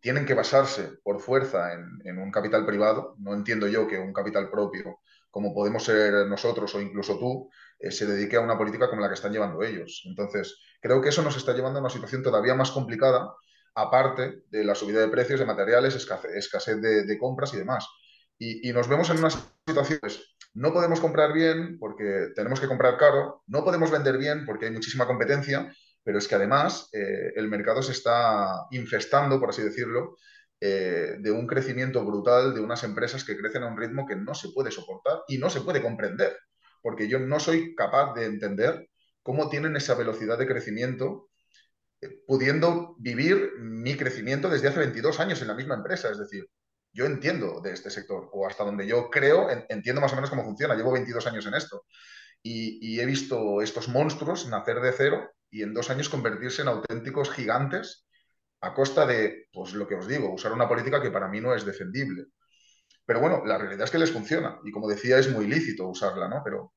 tienen 0.00 0.24
que 0.24 0.34
basarse 0.34 0.98
por 1.02 1.20
fuerza 1.20 1.72
en, 1.72 2.18
un 2.18 2.30
capital 2.30 2.64
privado. 2.64 3.16
No 3.18 3.34
entiendo 3.34 3.66
yo 3.66 3.88
que 3.88 3.98
un 3.98 4.12
capital 4.12 4.48
propio, 4.50 5.00
como 5.30 5.52
podemos 5.52 5.84
ser 5.84 6.26
nosotros 6.28 6.72
o 6.74 6.80
incluso 6.80 7.18
tú, 7.18 7.50
se 7.90 8.06
dedique 8.06 8.36
a 8.36 8.40
una 8.40 8.56
política 8.56 8.88
como 8.88 9.02
la 9.02 9.08
que 9.08 9.14
están 9.14 9.32
llevando 9.32 9.62
ellos. 9.62 10.02
Entonces, 10.06 10.56
creo 10.80 11.02
que 11.02 11.08
eso 11.08 11.22
nos 11.22 11.36
está 11.36 11.52
llevando 11.52 11.80
a 11.80 11.82
una 11.82 11.90
situación 11.90 12.22
todavía 12.22 12.54
más 12.54 12.70
complicada 12.70 13.34
aparte 13.74 14.42
de 14.50 14.64
la 14.64 14.74
subida 14.74 15.00
de 15.00 15.08
precios 15.08 15.40
de 15.40 15.46
materiales, 15.46 15.94
escasez, 15.94 16.80
de, 16.80 17.18
compras 17.18 17.54
y 17.54 17.58
demás. 17.58 17.86
Y, 18.38 18.72
nos 18.72 18.88
vemos 18.88 19.10
en 19.10 19.18
unas 19.18 19.38
situaciones, 19.66 20.36
no 20.58 20.72
podemos 20.72 21.00
comprar 21.00 21.32
bien 21.32 21.78
porque 21.78 22.28
tenemos 22.34 22.60
que 22.60 22.66
comprar 22.66 22.96
caro, 22.98 23.42
no 23.46 23.64
podemos 23.64 23.90
vender 23.90 24.18
bien 24.18 24.44
porque 24.44 24.66
hay 24.66 24.72
muchísima 24.72 25.06
competencia, 25.06 25.72
pero 26.02 26.18
es 26.18 26.26
que 26.26 26.34
además 26.34 26.88
eh, 26.92 27.32
el 27.36 27.48
mercado 27.48 27.80
se 27.80 27.92
está 27.92 28.66
infestando, 28.72 29.38
por 29.38 29.50
así 29.50 29.62
decirlo, 29.62 30.16
eh, 30.60 31.16
de 31.20 31.30
un 31.30 31.46
crecimiento 31.46 32.04
brutal 32.04 32.54
de 32.54 32.60
unas 32.60 32.82
empresas 32.82 33.22
que 33.22 33.36
crecen 33.36 33.62
a 33.62 33.68
un 33.68 33.78
ritmo 33.78 34.04
que 34.04 34.16
no 34.16 34.34
se 34.34 34.48
puede 34.48 34.72
soportar 34.72 35.20
y 35.28 35.38
no 35.38 35.48
se 35.48 35.60
puede 35.60 35.80
comprender, 35.80 36.36
porque 36.82 37.08
yo 37.08 37.20
no 37.20 37.38
soy 37.38 37.76
capaz 37.76 38.14
de 38.14 38.24
entender 38.24 38.88
cómo 39.22 39.48
tienen 39.48 39.76
esa 39.76 39.94
velocidad 39.94 40.38
de 40.38 40.48
crecimiento 40.48 41.28
pudiendo 42.26 42.96
vivir 42.98 43.52
mi 43.60 43.96
crecimiento 43.96 44.48
desde 44.48 44.68
hace 44.68 44.80
22 44.80 45.20
años 45.20 45.40
en 45.42 45.48
la 45.48 45.54
misma 45.54 45.74
empresa. 45.74 46.10
Es 46.10 46.18
decir, 46.18 46.48
yo 46.98 47.06
entiendo 47.06 47.60
de 47.60 47.72
este 47.72 47.90
sector, 47.90 48.28
o 48.32 48.44
hasta 48.44 48.64
donde 48.64 48.84
yo 48.84 49.08
creo, 49.08 49.48
entiendo 49.68 50.00
más 50.00 50.12
o 50.12 50.16
menos 50.16 50.30
cómo 50.30 50.42
funciona. 50.42 50.74
Llevo 50.74 50.90
22 50.90 51.24
años 51.28 51.46
en 51.46 51.54
esto. 51.54 51.84
Y, 52.42 52.98
he 52.98 53.06
visto 53.06 53.62
estos 53.62 53.86
monstruos 53.88 54.48
nacer 54.48 54.80
de 54.80 54.90
cero 54.90 55.30
y 55.48 55.62
en 55.62 55.74
dos 55.74 55.90
años 55.90 56.08
convertirse 56.08 56.62
en 56.62 56.68
auténticos 56.68 57.30
gigantes 57.30 58.08
a 58.60 58.74
costa 58.74 59.06
de, 59.06 59.46
pues 59.52 59.74
lo 59.74 59.86
que 59.86 59.94
os 59.94 60.08
digo, 60.08 60.34
usar 60.34 60.52
una 60.52 60.68
política 60.68 61.00
que 61.00 61.12
para 61.12 61.28
mí 61.28 61.40
no 61.40 61.54
es 61.54 61.64
defendible. 61.64 62.26
Pero 63.06 63.20
bueno, 63.20 63.44
la 63.46 63.58
realidad 63.58 63.84
es 63.84 63.92
que 63.92 63.98
les 63.98 64.10
funciona 64.10 64.58
y 64.64 64.72
como 64.72 64.88
decía, 64.88 65.18
es 65.18 65.30
muy 65.30 65.46
lícito 65.46 65.86
usarla, 65.86 66.28
¿no? 66.28 66.42
Pero, 66.44 66.74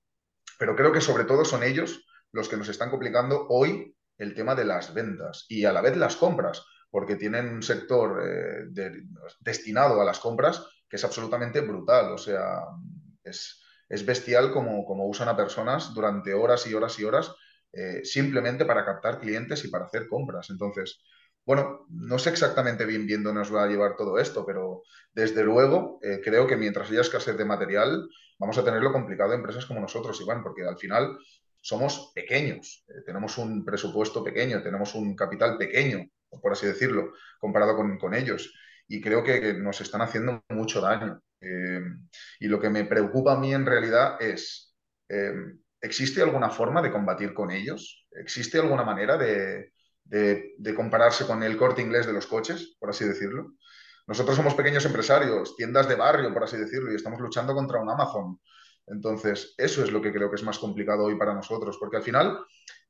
pero 0.60 0.76
creo 0.76 0.92
que 0.92 1.02
sobre 1.02 1.24
todo 1.24 1.46
son 1.46 1.64
ellos 1.64 2.06
los 2.32 2.48
que 2.48 2.58
nos 2.58 2.70
están 2.70 2.92
complicando 2.92 3.48
hoy 3.50 3.96
el 4.20 4.36
tema 4.36 4.54
de 4.54 4.66
las 4.66 4.94
ventas 4.94 5.48
y 5.50 5.66
a 5.66 5.74
la 5.74 5.82
vez 5.82 5.98
las 5.98 6.16
compras, 6.16 6.64
porque 6.92 7.16
tienen 7.16 7.48
un 7.48 7.64
sector 7.64 8.22
eh, 8.24 9.02
destinado 9.40 10.02
a 10.02 10.06
las 10.06 10.20
compras 10.20 10.64
que 10.88 10.98
es 10.98 11.04
absolutamente 11.06 11.62
brutal, 11.62 12.12
o 12.12 12.18
sea, 12.18 12.66
es, 13.24 13.58
bestial 14.06 14.52
como, 14.52 14.86
como, 14.86 15.08
usan 15.08 15.30
a 15.30 15.38
personas 15.38 15.94
durante 15.94 16.34
horas 16.34 16.68
y 16.68 16.74
horas 16.74 17.00
y 17.00 17.06
horas 17.06 17.34
eh, 17.72 18.02
simplemente 18.04 18.66
para 18.66 18.86
captar 18.86 19.20
clientes 19.20 19.64
y 19.64 19.70
para 19.70 19.86
hacer 19.86 20.08
compras. 20.10 20.50
Entonces, 20.50 21.02
bueno, 21.46 21.86
no 21.90 22.20
sé 22.20 22.30
exactamente 22.30 22.86
bien 22.86 23.08
bien 23.08 23.24
dónde 23.24 23.40
nos 23.40 23.56
va 23.56 23.64
a 23.64 23.68
llevar 23.68 23.96
todo 23.96 24.20
esto, 24.20 24.46
pero 24.46 24.84
desde 25.14 25.44
luego 25.44 26.00
eh, 26.02 26.20
creo 26.22 26.46
que 26.46 26.58
mientras 26.58 26.92
haya 26.92 27.02
escasez 27.02 27.38
de 27.38 27.46
material, 27.46 28.08
vamos 28.38 28.58
a 28.58 28.66
tenerlo 28.66 28.92
complicado 28.92 29.34
empresas 29.34 29.66
como 29.66 29.80
nosotros, 29.80 30.20
Iván, 30.20 30.44
porque 30.44 30.64
al 30.66 30.78
final 30.78 31.18
somos 31.62 32.12
pequeños, 32.14 32.84
tenemos 33.06 33.38
un 33.38 33.64
presupuesto 33.64 34.24
pequeño, 34.24 34.62
tenemos 34.62 34.94
un 34.96 35.16
capital 35.16 35.58
pequeño, 35.58 36.06
por 36.42 36.52
así 36.52 36.66
decirlo, 36.68 37.14
comparado 37.40 37.76
con, 37.76 38.14
ellos. 38.14 38.54
Y 38.88 39.02
creo 39.02 39.24
que 39.24 39.54
nos 39.54 39.82
están 39.82 40.02
haciendo 40.02 40.44
mucho 40.50 40.82
daño. 40.82 41.22
Eh, 41.40 41.82
y 42.40 42.48
lo 42.48 42.60
que 42.60 42.70
me 42.70 42.86
preocupa 42.86 43.34
a 43.34 43.40
mí 43.40 43.54
en 43.54 43.66
realidad 43.66 44.22
es, 44.22 44.76
eh, 45.10 45.34
¿existe 45.82 46.22
alguna 46.22 46.50
forma 46.50 46.82
de 46.82 46.92
combatir 46.92 47.34
con 47.34 47.52
ellos? 47.52 48.08
¿Existe 48.12 48.60
alguna 48.60 48.84
manera 48.84 49.18
de, 49.18 49.72
de 50.06 50.76
compararse 50.76 51.26
con 51.26 51.42
el 51.44 51.58
corte 51.58 51.82
inglés 51.82 52.06
de 52.06 52.14
los 52.14 52.28
coches, 52.28 52.76
por 52.80 52.90
así 52.90 53.06
decirlo? 53.06 53.56
Nosotros 54.08 54.36
somos 54.36 54.56
pequeños 54.56 54.86
empresarios, 54.86 55.56
tiendas 55.56 55.88
de 55.88 55.96
barrio, 55.96 56.34
por 56.34 56.44
así 56.44 56.58
decirlo, 56.58 56.92
y 56.92 56.96
estamos 56.96 57.20
luchando 57.20 57.54
contra 57.54 57.80
un 57.80 57.90
Amazon 57.90 58.40
entonces, 58.88 59.54
eso 59.58 59.84
es 59.84 59.92
lo 59.92 60.02
que 60.02 60.12
creo 60.12 60.30
que 60.30 60.36
es 60.36 60.44
más 60.44 60.60
complicado 60.60 61.06
hoy 61.06 61.18
para 61.18 61.34
nosotros, 61.34 61.78
porque 61.80 61.98
al 61.98 62.04
final, 62.04 62.40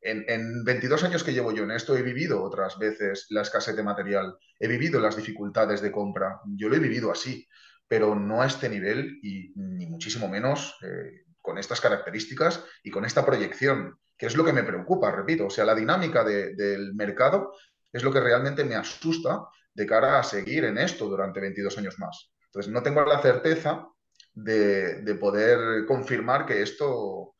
en, 0.01 0.63
22 0.63 1.03
años 1.03 1.23
que 1.23 1.33
llevo 1.33 1.51
yo 1.51 1.63
en 1.63 1.71
esto, 1.71 1.95
he 1.95 2.01
vivido 2.01 2.43
otras 2.43 2.77
veces 2.77 3.27
la 3.29 3.41
escasez 3.41 3.75
de 3.75 3.83
material, 3.83 4.35
he 4.59 4.67
vivido 4.67 4.99
las 4.99 5.15
dificultades 5.15 5.81
de 5.81 5.91
compra, 5.91 6.39
yo 6.55 6.69
lo 6.69 6.75
he 6.75 6.79
vivido 6.79 7.11
así, 7.11 7.47
pero 7.87 8.15
no 8.15 8.41
a 8.41 8.47
este 8.47 8.69
nivel 8.69 9.19
y 9.21 9.51
ni 9.55 9.85
muchísimo 9.87 10.27
menos 10.27 10.75
eh, 10.81 11.25
con 11.41 11.57
estas 11.57 11.81
características 11.81 12.63
y 12.83 12.91
con 12.91 13.05
esta 13.05 13.25
proyección, 13.25 13.97
que 14.17 14.27
es 14.27 14.35
lo 14.35 14.45
que 14.45 14.53
me 14.53 14.63
preocupa, 14.63 15.11
repito, 15.11 15.47
o 15.47 15.49
sea, 15.49 15.65
la 15.65 15.75
dinámica 15.75 16.23
del 16.23 16.93
mercado 16.93 17.53
es 17.91 18.03
lo 18.03 18.11
que 18.11 18.19
realmente 18.19 18.63
me 18.63 18.75
asusta 18.75 19.45
de 19.73 19.85
cara 19.85 20.19
a 20.19 20.23
seguir 20.23 20.65
en 20.65 20.77
esto 20.77 21.07
durante 21.07 21.41
22 21.41 21.77
años 21.77 21.99
más. 21.99 22.31
Entonces, 22.45 22.71
no 22.71 22.83
tengo 22.83 23.03
la 23.05 23.21
certeza 23.21 23.87
de, 24.33 25.17
poder 25.19 25.85
confirmar 25.85 26.45
que 26.45 26.61
esto 26.61 27.35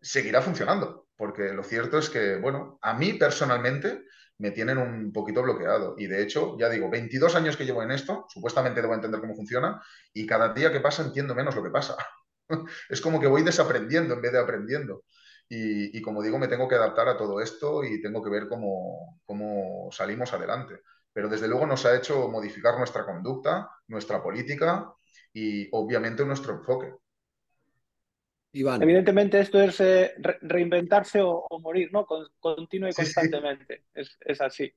seguirá 0.00 0.42
funcionando. 0.42 1.03
Porque 1.16 1.52
lo 1.52 1.62
cierto 1.62 1.98
es 1.98 2.10
que, 2.10 2.36
bueno, 2.36 2.78
a 2.82 2.94
mí 2.94 3.14
personalmente 3.14 4.04
me 4.38 4.50
tienen 4.50 4.78
un 4.78 5.12
poquito 5.12 5.42
bloqueado. 5.42 5.94
Y 5.98 6.06
de 6.06 6.22
hecho, 6.22 6.56
ya 6.58 6.68
digo, 6.68 6.90
22 6.90 7.34
años 7.36 7.56
que 7.56 7.64
llevo 7.64 7.82
en 7.82 7.92
esto, 7.92 8.26
supuestamente 8.28 8.82
debo 8.82 8.94
entender 8.94 9.20
cómo 9.20 9.34
funciona, 9.34 9.80
y 10.12 10.26
cada 10.26 10.52
día 10.52 10.72
que 10.72 10.80
pasa 10.80 11.02
entiendo 11.02 11.34
menos 11.34 11.54
lo 11.54 11.62
que 11.62 11.70
pasa. 11.70 11.96
es 12.88 13.00
como 13.00 13.20
que 13.20 13.26
voy 13.26 13.42
desaprendiendo 13.42 14.14
en 14.14 14.22
vez 14.22 14.32
de 14.32 14.40
aprendiendo. 14.40 15.04
Y, 15.48 16.00
como 16.02 16.22
digo, 16.22 16.38
me 16.38 16.48
tengo 16.48 16.66
que 16.66 16.74
adaptar 16.74 17.08
a 17.08 17.16
todo 17.16 17.40
esto 17.40 17.84
y 17.84 18.02
tengo 18.02 18.22
que 18.22 18.30
ver 18.30 18.48
cómo, 18.48 19.20
cómo 19.24 19.88
salimos 19.92 20.32
adelante. 20.32 20.80
Pero 21.12 21.28
desde 21.28 21.46
luego 21.46 21.66
nos 21.66 21.84
ha 21.86 21.94
hecho 21.94 22.28
modificar 22.28 22.76
nuestra 22.76 23.04
conducta, 23.04 23.70
nuestra 23.86 24.20
política 24.22 24.92
y 25.32 25.68
obviamente 25.70 26.24
nuestro 26.24 26.54
enfoque. 26.54 26.94
Evidentemente 28.54 29.40
esto 29.40 29.60
es 29.60 29.80
eh, 29.80 30.14
reinventarse 30.42 31.20
o, 31.20 31.46
morir, 31.60 31.90
¿no? 31.92 32.06
Con, 32.06 32.28
continuo 32.38 32.88
y 32.88 32.92
constantemente. 32.92 33.82
Es, 33.92 34.40
así. 34.40 34.72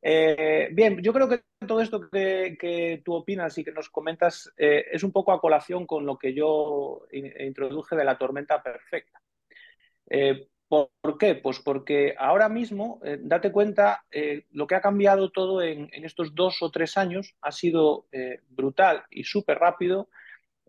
Eh, 0.00 0.70
bien, 0.72 1.02
yo 1.02 1.12
creo 1.12 1.28
que 1.28 1.42
todo 1.66 1.82
esto 1.82 2.00
que, 2.10 3.02
tú 3.04 3.14
opinas 3.14 3.56
y 3.58 3.64
que 3.64 3.72
nos 3.72 3.90
comentas 3.90 4.50
eh, 4.56 4.86
es 4.90 5.02
un 5.02 5.12
poco 5.12 5.32
a 5.32 5.40
colación 5.40 5.86
con 5.86 6.06
lo 6.06 6.16
que 6.16 6.32
yo 6.32 7.06
introduje 7.12 7.94
de 7.94 8.04
la 8.04 8.16
tormenta 8.16 8.62
perfecta. 8.62 9.20
¿por, 10.66 11.18
qué? 11.18 11.34
Pues 11.34 11.58
porque 11.60 12.14
ahora 12.16 12.48
mismo, 12.48 13.00
date 13.20 13.52
cuenta, 13.52 14.06
lo 14.52 14.66
que 14.66 14.76
ha 14.76 14.80
cambiado 14.80 15.30
todo 15.30 15.60
en, 15.62 15.90
en, 15.92 16.04
estos 16.04 16.34
dos 16.34 16.62
o 16.62 16.70
tres 16.70 16.96
años 16.96 17.36
ha 17.42 17.52
sido 17.52 18.06
brutal 18.48 19.04
y 19.10 19.24
súper 19.24 19.58
rápido 19.58 20.08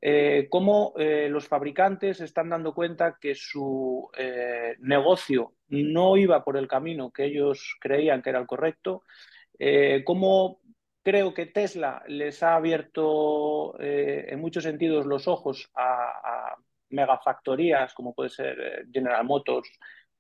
eh, 0.04 0.48
cómo 0.50 0.94
eh, 0.98 1.30
los 1.30 1.48
fabricantes 1.48 2.22
están 2.22 2.50
dando 2.50 2.74
cuenta 2.74 3.20
que 3.22 3.36
su 3.36 4.10
eh, 4.18 4.76
negocio 4.80 5.54
no 5.68 6.18
iba 6.18 6.44
por 6.44 6.58
el 6.58 6.68
camino 6.68 7.12
que 7.12 7.26
ellos 7.26 7.78
creían 7.80 8.24
que 8.24 8.32
era 8.32 8.40
el 8.40 8.48
correcto, 8.48 9.04
cómo 10.06 10.60
creo 11.04 11.36
que 11.36 11.46
Tesla 11.46 12.02
les 12.08 12.42
ha 12.42 12.56
abierto 12.56 13.80
en 13.80 14.40
muchos 14.42 14.64
sentidos 14.64 15.06
los 15.06 15.28
ojos 15.28 15.70
a, 15.76 16.56
megafactorías 16.90 17.94
como 17.94 18.16
puede 18.16 18.32
ser 18.32 18.88
General 18.92 19.24
Motors. 19.24 19.70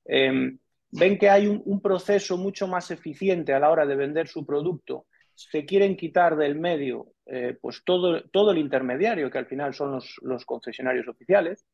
Ven 0.05 1.17
que 1.17 1.29
hay 1.29 1.47
un 1.47 1.81
proceso 1.81 2.37
mucho 2.37 2.67
más 2.67 2.91
eficiente 2.91 3.51
a 3.51 3.59
la 3.59 3.71
hora 3.71 3.87
de 3.87 3.95
vender 3.95 4.27
su 4.27 4.45
producto 4.45 5.07
se 5.35 5.65
quieren 5.65 5.95
quitar 5.95 6.35
del 6.35 6.59
medio 6.59 7.13
eh, 7.25 7.57
pues 7.61 7.83
todo, 7.85 8.23
todo, 8.29 8.51
el 8.51 8.57
intermediario, 8.57 9.31
que 9.31 9.37
al 9.37 9.45
final 9.45 9.73
son 9.73 10.01
los, 10.21 10.45
concesionarios 10.45 11.07
oficiales, 11.07 11.65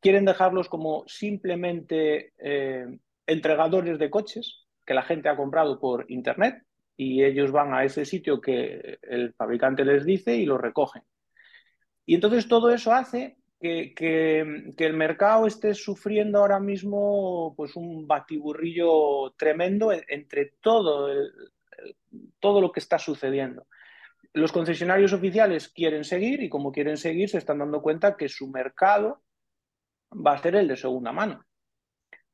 quieren 0.00 0.24
dejarlos 0.24 0.68
como 0.68 1.04
simplemente 1.06 2.32
eh, 2.38 2.86
entregadores 3.24 3.98
de 3.98 4.10
coches 4.10 4.66
que 4.84 4.94
la 4.94 5.02
gente 5.02 5.28
ha 5.28 5.36
comprado 5.36 5.78
por 5.78 6.06
Internet 6.08 6.64
y 6.96 7.22
ellos 7.22 7.52
van 7.52 7.72
a 7.72 7.84
ese 7.84 8.04
sitio 8.04 8.40
que 8.40 8.98
el 9.02 9.32
fabricante 9.34 9.84
les 9.84 10.04
dice 10.04 10.34
y 10.34 10.44
lo 10.44 10.58
recogen. 10.58 11.02
Y 12.04 12.14
entonces 12.14 12.48
todo 12.48 12.70
eso 12.70 12.92
hace 12.92 13.36
que, 13.60 13.94
que, 13.94 14.40
el 14.84 14.92
mercado 14.94 15.46
esté 15.46 15.74
sufriendo 15.74 16.38
ahora 16.38 16.60
mismo 16.60 17.54
pues 17.56 17.76
un 17.76 18.06
batiburrillo 18.06 19.32
tremendo 19.36 19.92
entre 20.08 20.52
todo 20.60 21.12
el, 21.12 21.32
todo 22.46 22.60
lo 22.60 22.70
que 22.70 22.78
está 22.78 22.96
sucediendo. 22.96 23.66
Los 24.32 24.52
concesionarios 24.52 25.12
oficiales 25.12 25.68
quieren 25.68 26.04
seguir 26.04 26.40
y 26.44 26.48
como 26.48 26.70
quieren 26.70 26.96
seguir 26.96 27.28
se 27.28 27.38
están 27.38 27.58
dando 27.58 27.82
cuenta 27.82 28.16
que 28.16 28.28
su 28.28 28.46
mercado 28.48 29.24
va 30.12 30.34
a 30.34 30.38
ser 30.38 30.54
el 30.54 30.68
de 30.68 30.76
segunda 30.76 31.10
mano, 31.10 31.44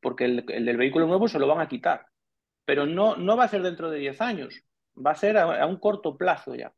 porque 0.03 0.27
el, 0.27 0.45
del 0.45 0.77
vehículo 0.77 1.07
nuevo 1.07 1.29
se 1.29 1.39
lo 1.39 1.47
van 1.47 1.63
a 1.63 1.67
quitar, 1.67 2.05
pero 2.67 2.85
no, 2.85 3.17
no 3.17 3.39
va 3.39 3.45
a 3.45 3.49
ser 3.49 3.63
dentro 3.63 3.91
de 3.91 4.01
10 4.01 4.21
años, 4.21 4.63
va 4.95 5.13
a 5.13 5.15
ser 5.15 5.39
a, 5.39 5.65
un 5.65 5.79
corto 5.79 6.19
plazo 6.19 6.55
ya. 6.55 6.75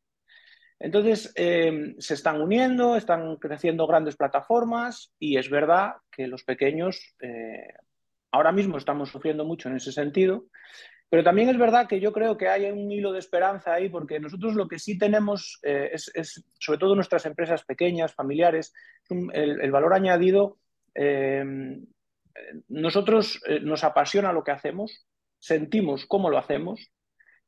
Entonces, 0.79 1.33
eh, 1.35 1.93
se 1.99 2.13
están 2.13 2.39
uniendo, 2.39 2.95
están 2.95 3.35
creciendo 3.35 3.85
grandes 3.85 4.15
plataformas 4.15 5.13
y 5.19 5.35
es 5.35 5.49
verdad 5.49 5.95
que 6.09 6.27
los 6.27 6.45
pequeños 6.45 7.15
eh, 7.19 7.67
ahora 8.31 8.53
mismo 8.53 8.77
estamos 8.77 9.09
sufriendo 9.09 9.43
mucho 9.43 9.67
en 9.67 9.75
ese 9.75 9.91
sentido 9.91 10.45
pero 11.09 11.23
también 11.23 11.49
es 11.49 11.57
verdad 11.57 11.87
que 11.87 11.99
yo 11.99 12.11
creo 12.11 12.35
que 12.35 12.47
hay 12.47 12.65
un 12.71 12.91
hilo 12.91 13.11
de 13.11 13.19
esperanza 13.19 13.73
ahí, 13.73 13.89
porque 13.89 14.19
nosotros 14.19 14.55
lo 14.55 14.67
que 14.67 14.79
sí 14.79 14.97
tenemos 14.97 15.59
eh, 15.63 15.91
es, 15.93 16.43
sobre 16.59 16.79
todo 16.79 16.95
nuestras 16.95 17.25
empresas 17.25 17.63
pequeñas, 17.63 18.13
familiares, 18.13 18.73
el, 19.09 19.71
valor 19.71 19.93
añadido. 19.93 20.57
Eh, 20.95 21.43
nosotros 22.67 23.41
eh, 23.47 23.59
nos 23.61 23.83
apasiona 23.83 24.33
lo 24.33 24.43
que 24.43 24.51
hacemos, 24.51 25.05
sentimos 25.39 26.05
cómo 26.05 26.29
lo 26.29 26.37
hacemos 26.37 26.91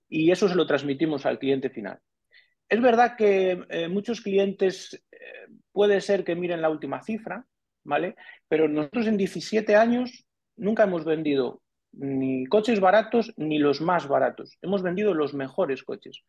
y 0.07 0.31
eso 0.31 0.47
se 0.47 0.55
lo 0.55 0.67
transmitimos 0.67 1.25
al 1.25 1.39
cliente 1.39 1.69
final. 1.69 1.99
Es 2.69 2.81
verdad 2.81 3.15
que 3.17 3.87
muchos 3.89 4.19
clientes 4.19 5.01
puede 5.71 6.01
ser 6.01 6.25
que 6.25 6.35
miren 6.35 6.61
la 6.61 6.69
última 6.69 7.01
cifra, 7.01 7.45
¿vale? 7.85 8.15
Pero 8.49 8.67
nosotros 8.67 9.07
en 9.07 9.15
17 9.15 9.75
años 9.77 10.25
nunca 10.57 10.83
hemos 10.83 11.05
vendido 11.05 11.61
ni 11.97 12.45
coches 12.45 12.79
baratos 12.79 13.33
ni 13.37 13.57
los 13.57 13.81
más 13.81 14.07
baratos. 14.07 14.57
Hemos 14.61 14.83
vendido 14.83 15.13
los 15.13 15.33
mejores 15.33 15.83
coches. 15.83 16.23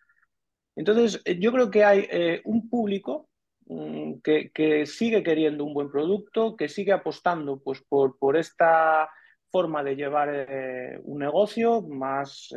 Entonces, 0.75 1.21
eh, 1.25 1.39
yo 1.39 1.53
creo 1.53 1.71
que 1.71 1.85
hay 1.85 2.07
eh, 2.11 2.41
un 2.45 2.69
público 2.69 3.29
mm, 3.67 4.21
que, 4.23 4.87
sigue 4.87 5.23
queriendo 5.23 5.65
un 5.65 5.75
buen 5.75 5.91
producto, 5.91 6.57
que 6.57 6.69
sigue 6.69 6.93
apostando 6.93 7.61
pues, 7.61 7.83
por, 7.83 8.19
por 8.19 8.37
esta 8.37 9.11
forma 9.51 9.83
de 9.83 9.97
llevar 9.97 10.29
eh, 10.33 11.01
un 11.03 11.21
negocio 11.21 11.83
más 11.83 12.51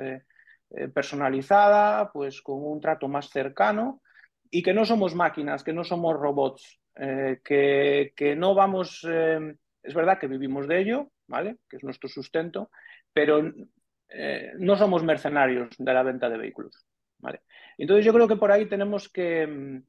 personalizada, 0.93 2.11
pues 2.13 2.41
con 2.41 2.63
un 2.63 2.79
trato 2.79 3.09
más 3.09 3.29
cercano 3.29 4.01
y 4.49 4.63
que 4.63 4.73
no 4.73 4.85
somos 4.85 5.15
máquinas, 5.15 5.65
que 5.65 5.73
no 5.73 5.83
somos 5.83 6.17
robots, 6.17 6.79
que, 6.95 8.13
que, 8.15 8.35
no 8.37 8.55
vamos, 8.55 9.03
es 9.03 9.93
verdad 9.93 10.17
que 10.17 10.27
vivimos 10.27 10.69
de 10.69 10.79
ello, 10.79 11.11
¿vale? 11.27 11.57
Que 11.69 11.75
es 11.75 11.83
nuestro 11.83 12.07
sustento, 12.07 12.69
pero 13.13 13.51
eh, 14.13 14.51
no 14.57 14.75
somos 14.75 15.03
mercenarios 15.03 15.69
de 15.77 15.93
la 15.93 16.03
venta 16.03 16.29
de 16.29 16.37
vehículos. 16.37 16.85
¿vale? 17.19 17.41
Entonces 17.77 18.05
yo 18.05 18.13
creo 18.13 18.27
que 18.27 18.35
por 18.35 18.51
ahí 18.51 18.67
tenemos 18.67 19.09
que 19.09 19.47
mm, 19.47 19.83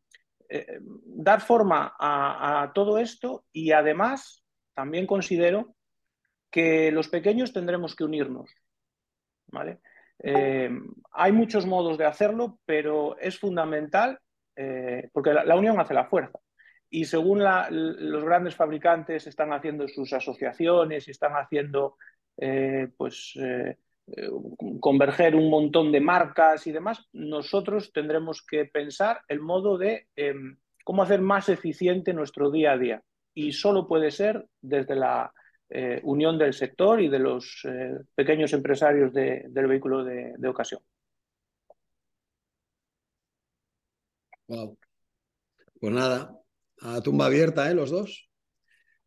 eh, 0.49 0.79
dar 0.81 1.41
forma 1.41 1.95
a, 1.99 2.71
todo 2.75 2.99
esto 2.99 3.47
y 3.53 3.73
además 3.73 4.45
también 4.75 5.07
considero 5.07 5.75
que 6.51 6.93
los 6.93 7.09
pequeños 7.09 7.53
tendremos 7.53 7.97
que 7.97 8.05
unirnos. 8.05 8.51
¿vale? 9.47 9.81
Eh, 10.19 10.71
hay 11.11 11.33
muchos 11.33 11.67
modos 11.67 11.99
de 11.99 12.05
hacerlo, 12.05 12.61
pero 12.65 13.19
es 13.19 13.39
fundamental 13.39 14.19
porque 15.13 15.33
la, 15.33 15.57
unión 15.57 15.81
hace 15.81 15.95
la 15.95 16.05
fuerza. 16.05 16.39
Y 16.91 17.07
según 17.07 17.43
los 17.43 18.23
grandes 18.23 18.55
fabricantes 18.55 19.27
están 19.27 19.53
haciendo 19.55 19.89
sus 19.89 20.13
asociaciones 20.13 21.09
y 21.09 21.11
están 21.11 21.33
haciendo 21.33 21.97
eh, 22.37 22.89
pues, 22.97 23.35
eh, 23.37 23.77
eh, 24.07 24.29
converger 24.81 25.35
un 25.35 25.51
montón 25.51 25.93
de 25.93 26.01
marcas 26.01 26.67
y 26.67 26.73
demás, 26.73 27.09
nosotros 27.13 27.93
tendremos 27.93 28.43
que 28.43 28.65
pensar 28.67 29.21
el 29.29 29.41
modo 29.41 29.79
de 29.79 30.09
em, 30.17 30.57
cómo 30.85 31.03
hacer 31.03 31.21
más 31.21 31.49
eficiente 31.49 32.13
nuestro 32.13 32.51
día 32.51 32.73
a 32.73 32.79
día. 32.79 33.03
Y 33.35 33.53
solo 33.53 33.87
puede 33.87 34.11
ser 34.11 34.47
desde 34.61 34.97
la 34.97 35.33
unión 36.03 36.37
del 36.37 36.53
sector 36.53 37.01
y 37.01 37.09
de 37.09 37.19
los 37.19 37.67
pequeños 38.15 38.53
empresarios 38.53 39.11
del 39.15 39.67
vehículo 39.67 40.05
de, 40.05 40.35
de 40.37 40.49
ocasión. 40.49 40.83
Wow. 44.49 44.77
Pues 45.81 45.95
nada, 45.95 46.39
a 46.83 47.01
tumba 47.01 47.25
abierta, 47.25 47.71
¿eh? 47.71 47.75
Los 47.75 47.91
dos. 47.91 48.32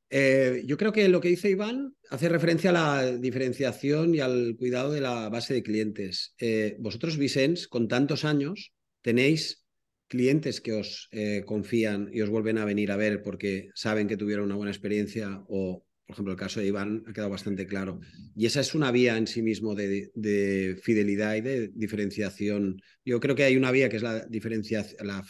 Eh, 0.10 0.64
yo 0.66 0.78
creo 0.78 0.92
que 0.92 1.08
lo 1.10 1.20
que 1.20 1.30
dice 1.30 1.50
Iván 1.50 1.96
hace 2.10 2.30
referencia 2.30 2.70
a 2.70 2.74
la 2.74 3.18
diferenciación 3.18 4.14
y 4.14 4.20
al 4.20 4.56
cuidado 4.58 4.92
de 4.92 5.02
la 5.02 5.30
base 5.30 5.54
de 5.54 5.64
clientes. 5.64 6.36
Eh, 6.40 6.76
vosotros, 6.80 7.18
Vicens, 7.18 7.68
con 7.68 7.88
tantos 7.88 8.24
años, 8.24 8.74
tenéis 9.02 9.66
clientes 10.08 10.62
que 10.62 10.74
os 10.74 11.10
eh, 11.12 11.44
confían 11.46 12.10
y 12.14 12.22
os 12.22 12.30
vuelven 12.30 12.60
a 12.60 12.66
venir 12.66 12.92
a 12.92 12.98
ver 12.98 13.24
porque 13.24 13.70
saben 13.74 14.08
que 14.08 14.18
tuvieron 14.18 14.46
una 14.46 14.56
buena 14.56 14.72
experiencia 14.72 15.44
o, 15.48 15.84
por 16.06 16.14
ejemplo, 16.14 16.34
el 16.34 16.40
caso 16.40 16.60
de 16.60 16.68
Iván 16.68 17.04
ha 17.08 17.14
quedado 17.14 17.32
bastante 17.32 17.66
claro. 17.66 18.00
Y 18.36 18.46
esa 18.46 18.60
es 18.60 18.76
una 18.76 18.92
vía 18.92 19.18
en 19.18 19.26
sí 19.26 19.42
mismo 19.42 19.74
de, 19.74 20.78
fidelidad 20.84 21.36
y 21.36 21.42
de 21.42 21.70
diferenciación. 21.70 22.80
Yo 23.04 23.20
creo 23.20 23.34
que 23.34 23.44
hay 23.44 23.58
una 23.58 23.72
vía 23.72 23.90
que 23.90 23.98
es 23.98 24.04
la, 24.04 24.28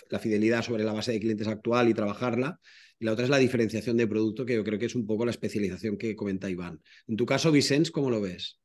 la 0.10 0.20
fidelidad 0.20 0.62
sobre 0.62 0.84
la 0.84 0.92
base 0.92 1.14
de 1.14 1.22
clientes 1.22 1.48
actual 1.48 1.88
y 1.88 1.94
trabajarla 1.94 2.60
y 3.00 3.06
la 3.06 3.14
otra 3.14 3.26
es 3.26 3.30
la 3.30 3.38
diferenciación 3.38 3.98
de 3.98 4.08
producto, 4.08 4.46
que 4.46 4.56
yo 4.56 4.64
creo 4.64 4.80
que 4.80 4.86
es 4.86 4.96
un 4.96 5.06
poco 5.06 5.26
la 5.26 5.32
especialización 5.32 5.98
que 5.98 6.16
comenta 6.16 6.50
Iván. 6.50 6.82
En 7.08 7.16
tu 7.16 7.26
caso, 7.26 7.52
Vicens, 7.52 7.92
¿cómo 7.92 8.10
lo 8.10 8.22
ves? 8.22 8.60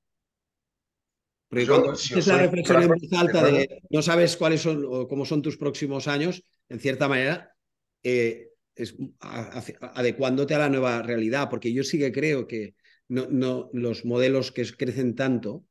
Porque 1.48 1.66
cuando 1.66 1.92
es 1.94 2.26
la 2.28 2.38
reflexión 2.38 2.82
en 2.82 2.88
voz 2.88 3.12
alta 3.12 3.44
de 3.44 3.82
no 3.90 4.02
sabes 4.02 4.36
cuáles 4.36 4.60
son 4.60 4.84
o 4.88 5.08
cómo 5.08 5.24
son 5.24 5.42
tus 5.42 5.56
próximos 5.56 6.06
años, 6.06 6.44
en 6.68 6.78
cierta 6.78 7.08
manera, 7.08 7.56
eh, 8.04 8.50
es 8.76 8.94
adecuándote 9.18 10.54
a 10.54 10.60
la 10.60 10.68
nueva 10.68 11.02
realidad, 11.02 11.50
porque 11.50 11.72
yo 11.72 11.82
sí 11.82 11.98
que 11.98 12.12
creo 12.12 12.46
que 12.46 12.76
no, 13.08 13.26
no, 13.28 13.68
los 13.72 14.04
modelos 14.04 14.52
que 14.52 14.64
crecen 14.64 15.16
tanto, 15.16 15.66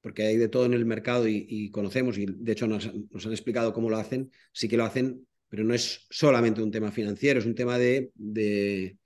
porque 0.00 0.22
hay 0.22 0.38
de 0.38 0.48
todo 0.48 0.64
en 0.64 0.72
el 0.72 0.86
mercado 0.86 1.28
y, 1.28 1.70
conocemos, 1.70 2.16
y 2.16 2.24
de 2.26 2.52
hecho 2.52 2.66
nos, 2.66 2.90
nos, 3.10 3.26
han 3.26 3.32
explicado 3.32 3.74
cómo 3.74 3.90
lo 3.90 3.98
hacen, 3.98 4.32
sí 4.52 4.66
que 4.66 4.78
lo 4.78 4.84
hacen 4.84 5.27
pero 5.48 5.64
no 5.64 5.74
es 5.74 6.06
solamente 6.10 6.62
un 6.62 6.70
tema 6.70 6.92
financiero, 6.92 7.40
es 7.40 7.46
un 7.46 7.54
tema 7.54 7.78
de, 7.78 8.10
de, 8.14 8.96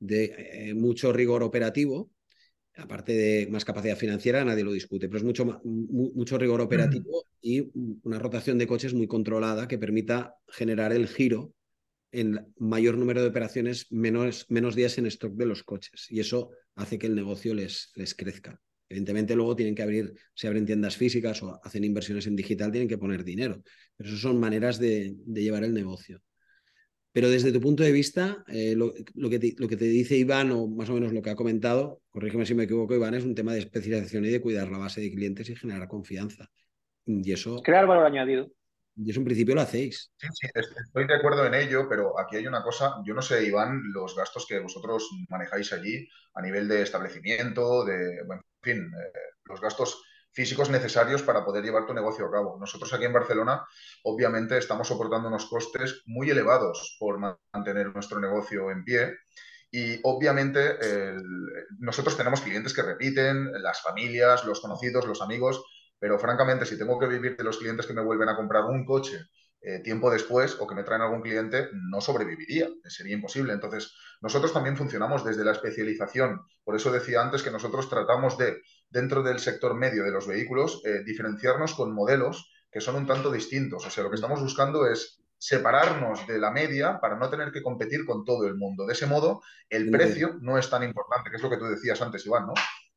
eh, 0.00 0.74
mucho 0.74 1.12
rigor 1.12 1.42
operativo, 1.42 2.10
aparte 2.76 3.12
de 3.12 3.46
más 3.50 3.64
capacidad 3.64 3.96
financiera, 3.96 4.44
nadie 4.44 4.64
lo 4.64 4.72
discute, 4.72 5.08
pero 5.08 5.18
es 5.18 5.24
mucho, 5.24 5.60
mucho 5.64 6.38
rigor 6.38 6.60
operativo 6.60 7.24
y 7.40 7.70
una 8.02 8.18
rotación 8.18 8.58
de 8.58 8.66
coches 8.66 8.92
muy 8.92 9.06
controlada 9.06 9.68
que 9.68 9.78
permita 9.78 10.34
generar 10.48 10.92
el 10.92 11.08
giro 11.08 11.54
en 12.12 12.52
mayor 12.58 12.96
número 12.96 13.22
de 13.22 13.28
operaciones, 13.28 13.86
menos, 13.90 14.46
menos 14.48 14.74
días 14.74 14.98
en 14.98 15.06
stock 15.06 15.34
de 15.34 15.46
los 15.46 15.62
coches. 15.62 16.06
Y 16.10 16.20
eso 16.20 16.50
hace 16.74 16.98
que 16.98 17.06
el 17.06 17.14
negocio 17.14 17.54
les, 17.54 17.92
les 17.94 18.14
crezca. 18.14 18.60
Evidentemente 18.88 19.34
luego 19.34 19.56
tienen 19.56 19.74
que 19.74 19.82
abrir, 19.82 20.14
si 20.34 20.46
abren 20.46 20.64
tiendas 20.64 20.96
físicas 20.96 21.42
o 21.42 21.60
hacen 21.62 21.84
inversiones 21.84 22.26
en 22.26 22.36
digital, 22.36 22.70
tienen 22.70 22.88
que 22.88 22.98
poner 22.98 23.24
dinero. 23.24 23.62
Pero 23.96 24.10
eso 24.10 24.18
son 24.18 24.38
maneras 24.38 24.78
de, 24.78 25.16
llevar 25.26 25.64
el 25.64 25.74
negocio. 25.74 26.22
Pero 27.12 27.30
desde 27.30 27.50
tu 27.50 27.60
punto 27.60 27.82
de 27.82 27.92
vista, 27.92 28.44
eh, 28.46 28.74
lo, 28.76 28.92
que 28.92 29.38
te, 29.38 29.54
lo, 29.56 29.68
que 29.68 29.76
te, 29.76 29.86
dice 29.86 30.16
Iván, 30.16 30.50
o 30.52 30.68
más 30.68 30.88
o 30.90 30.94
menos 30.94 31.12
lo 31.12 31.22
que 31.22 31.30
ha 31.30 31.34
comentado, 31.34 32.02
corrígeme 32.10 32.44
si 32.46 32.54
me 32.54 32.64
equivoco, 32.64 32.94
Iván, 32.94 33.14
es 33.14 33.24
un 33.24 33.34
tema 33.34 33.54
de 33.54 33.60
especialización 33.60 34.24
y 34.26 34.28
de 34.28 34.40
cuidar 34.40 34.70
la 34.70 34.78
base 34.78 35.00
de 35.00 35.10
clientes 35.10 35.48
y 35.48 35.56
generar 35.56 35.88
confianza. 35.88 36.50
Y 37.06 37.32
eso. 37.32 37.62
Crear 37.62 37.86
valor 37.86 38.06
añadido. 38.06 38.50
Y 38.96 39.10
eso 39.10 39.20
en 39.20 39.26
principio 39.26 39.54
lo 39.54 39.60
hacéis. 39.60 40.10
Sí, 40.16 40.26
sí, 40.32 40.48
estoy 40.54 41.06
de 41.06 41.14
acuerdo 41.14 41.44
en 41.44 41.54
ello, 41.54 41.86
pero 41.88 42.18
aquí 42.18 42.36
hay 42.36 42.46
una 42.46 42.62
cosa, 42.62 42.94
yo 43.04 43.12
no 43.12 43.20
sé, 43.20 43.44
Iván, 43.44 43.82
los 43.92 44.16
gastos 44.16 44.46
que 44.46 44.58
vosotros 44.58 45.10
manejáis 45.28 45.72
allí 45.74 46.08
a 46.34 46.40
nivel 46.40 46.66
de 46.66 46.82
establecimiento, 46.82 47.84
de, 47.84 48.18
en 48.20 48.42
fin, 48.62 48.78
eh, 48.78 49.18
los 49.44 49.60
gastos 49.60 50.02
físicos 50.32 50.70
necesarios 50.70 51.22
para 51.22 51.44
poder 51.44 51.64
llevar 51.64 51.86
tu 51.86 51.94
negocio 51.94 52.26
a 52.26 52.30
cabo. 52.30 52.58
Nosotros 52.58 52.92
aquí 52.92 53.04
en 53.04 53.12
Barcelona, 53.12 53.66
obviamente, 54.04 54.58
estamos 54.58 54.88
soportando 54.88 55.28
unos 55.28 55.46
costes 55.46 56.02
muy 56.06 56.30
elevados 56.30 56.96
por 56.98 57.18
mantener 57.18 57.94
nuestro 57.94 58.20
negocio 58.20 58.70
en 58.70 58.84
pie. 58.84 59.14
Y 59.70 59.98
obviamente 60.04 60.78
nosotros 61.78 62.16
tenemos 62.16 62.40
clientes 62.40 62.72
que 62.72 62.82
repiten, 62.82 63.50
las 63.62 63.82
familias, 63.82 64.44
los 64.44 64.60
conocidos, 64.60 65.06
los 65.06 65.22
amigos, 65.22 65.62
pero 65.98 66.18
francamente, 66.18 66.66
si 66.66 66.78
tengo 66.78 66.98
que 66.98 67.06
vivir 67.06 67.36
de 67.36 67.44
los 67.44 67.58
clientes 67.58 67.86
que 67.86 67.94
me 67.94 68.02
vuelven 68.02 68.28
a 68.28 68.36
comprar 68.36 68.64
un 68.64 68.84
coche 68.84 69.18
eh, 69.60 69.80
tiempo 69.80 70.10
después 70.10 70.56
o 70.60 70.66
que 70.66 70.74
me 70.74 70.84
traen 70.84 71.02
algún 71.02 71.22
cliente, 71.22 71.68
no 71.72 72.00
sobreviviría, 72.00 72.68
sería 72.84 73.14
imposible. 73.14 73.52
Entonces, 73.52 73.94
nosotros 74.20 74.52
también 74.52 74.76
funcionamos 74.76 75.24
desde 75.24 75.44
la 75.44 75.52
especialización. 75.52 76.40
Por 76.62 76.76
eso 76.76 76.92
decía 76.92 77.22
antes 77.22 77.42
que 77.42 77.50
nosotros 77.50 77.88
tratamos 77.88 78.38
de, 78.38 78.62
dentro 78.90 79.22
del 79.22 79.40
sector 79.40 79.74
medio 79.74 80.04
de 80.04 80.12
los 80.12 80.26
vehículos, 80.26 80.82
eh, 80.84 81.02
diferenciarnos 81.04 81.74
con 81.74 81.94
modelos 81.94 82.52
que 82.70 82.80
son 82.80 82.96
un 82.96 83.06
tanto 83.06 83.32
distintos. 83.32 83.86
O 83.86 83.90
sea, 83.90 84.04
lo 84.04 84.10
que 84.10 84.16
estamos 84.16 84.40
buscando 84.40 84.86
es 84.86 85.20
separarnos 85.38 86.26
de 86.26 86.38
la 86.38 86.50
media 86.50 87.00
para 87.00 87.16
no 87.16 87.28
tener 87.28 87.52
que 87.52 87.62
competir 87.62 88.04
con 88.04 88.24
todo 88.24 88.46
el 88.46 88.56
mundo. 88.56 88.86
De 88.86 88.92
ese 88.92 89.06
modo, 89.06 89.42
el 89.68 89.90
precio 89.90 90.36
no 90.40 90.58
es 90.58 90.68
tan 90.70 90.82
importante, 90.82 91.30
que 91.30 91.36
es 91.36 91.42
lo 91.42 91.50
que 91.50 91.58
tú 91.58 91.64
decías 91.64 92.00
antes, 92.00 92.24
Iván, 92.26 92.46
¿no? 92.46 92.54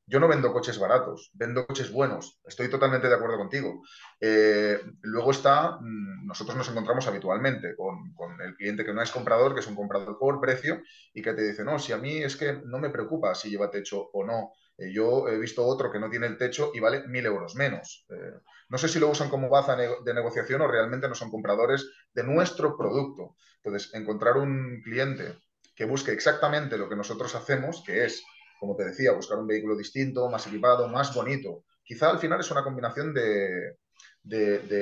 Yo 0.09 0.19
no 0.19 0.27
vendo 0.27 0.51
coches 0.51 0.79
baratos, 0.79 1.29
vendo 1.33 1.67
coches 1.67 1.91
buenos. 1.91 2.41
Estoy 2.43 2.67
totalmente 2.67 3.07
de 3.07 3.13
acuerdo 3.13 3.37
contigo. 3.37 3.83
Eh, 4.19 4.81
luego 5.01 5.29
está, 5.29 5.77
mm, 5.79 6.25
nosotros 6.25 6.57
nos 6.57 6.67
encontramos 6.67 7.05
habitualmente 7.05 7.75
con, 7.75 8.15
el 8.41 8.55
cliente 8.55 8.83
que 8.83 8.91
no 8.91 9.03
es 9.03 9.11
comprador, 9.11 9.53
que 9.53 9.59
es 9.59 9.67
un 9.67 9.75
comprador 9.75 10.17
por 10.17 10.41
precio 10.41 10.81
y 11.13 11.21
que 11.21 11.33
te 11.33 11.43
dice, 11.43 11.63
no, 11.63 11.77
si 11.77 11.93
a 11.93 11.97
mí 11.97 12.23
es 12.23 12.35
que 12.35 12.59
no 12.65 12.79
me 12.79 12.89
preocupa 12.89 13.35
si 13.35 13.51
lleva 13.51 13.69
techo 13.69 14.09
o 14.11 14.25
no. 14.25 14.53
Eh, 14.79 14.91
yo 14.91 15.27
he 15.27 15.37
visto 15.37 15.63
otro 15.63 15.91
que 15.91 15.99
no 15.99 16.09
tiene 16.09 16.25
el 16.25 16.37
techo 16.37 16.71
y 16.73 16.79
vale 16.79 17.07
mil 17.07 17.27
euros 17.27 17.53
menos. 17.53 18.07
Eh, 18.09 18.39
no 18.69 18.79
sé 18.79 18.87
si 18.87 18.99
lo 18.99 19.09
usan 19.09 19.29
como 19.29 19.47
baza 19.47 19.75
de 19.75 20.13
negociación 20.15 20.61
o 20.61 20.67
realmente 20.67 21.07
no 21.07 21.13
son 21.13 21.29
compradores 21.29 21.87
de 22.15 22.23
nuestro 22.23 22.75
producto. 22.75 23.35
Entonces, 23.63 23.93
encontrar 23.93 24.37
un 24.37 24.81
cliente 24.83 25.37
que 25.75 25.85
busque 25.85 26.11
exactamente 26.11 26.79
lo 26.79 26.89
que 26.89 26.95
nosotros 26.95 27.35
hacemos, 27.35 27.83
que 27.85 28.05
es 28.05 28.23
como 28.59 28.75
te 28.75 28.85
decía, 28.85 29.13
buscar 29.13 29.39
un 29.39 29.47
vehículo 29.47 29.75
distinto, 29.75 30.29
más 30.29 30.45
equipado, 30.47 30.87
más 30.87 31.13
bonito. 31.15 31.63
Quizá 31.83 32.09
al 32.09 32.19
final 32.19 32.39
es 32.39 32.51
una 32.51 32.63
combinación 32.63 33.13
de, 33.13 33.77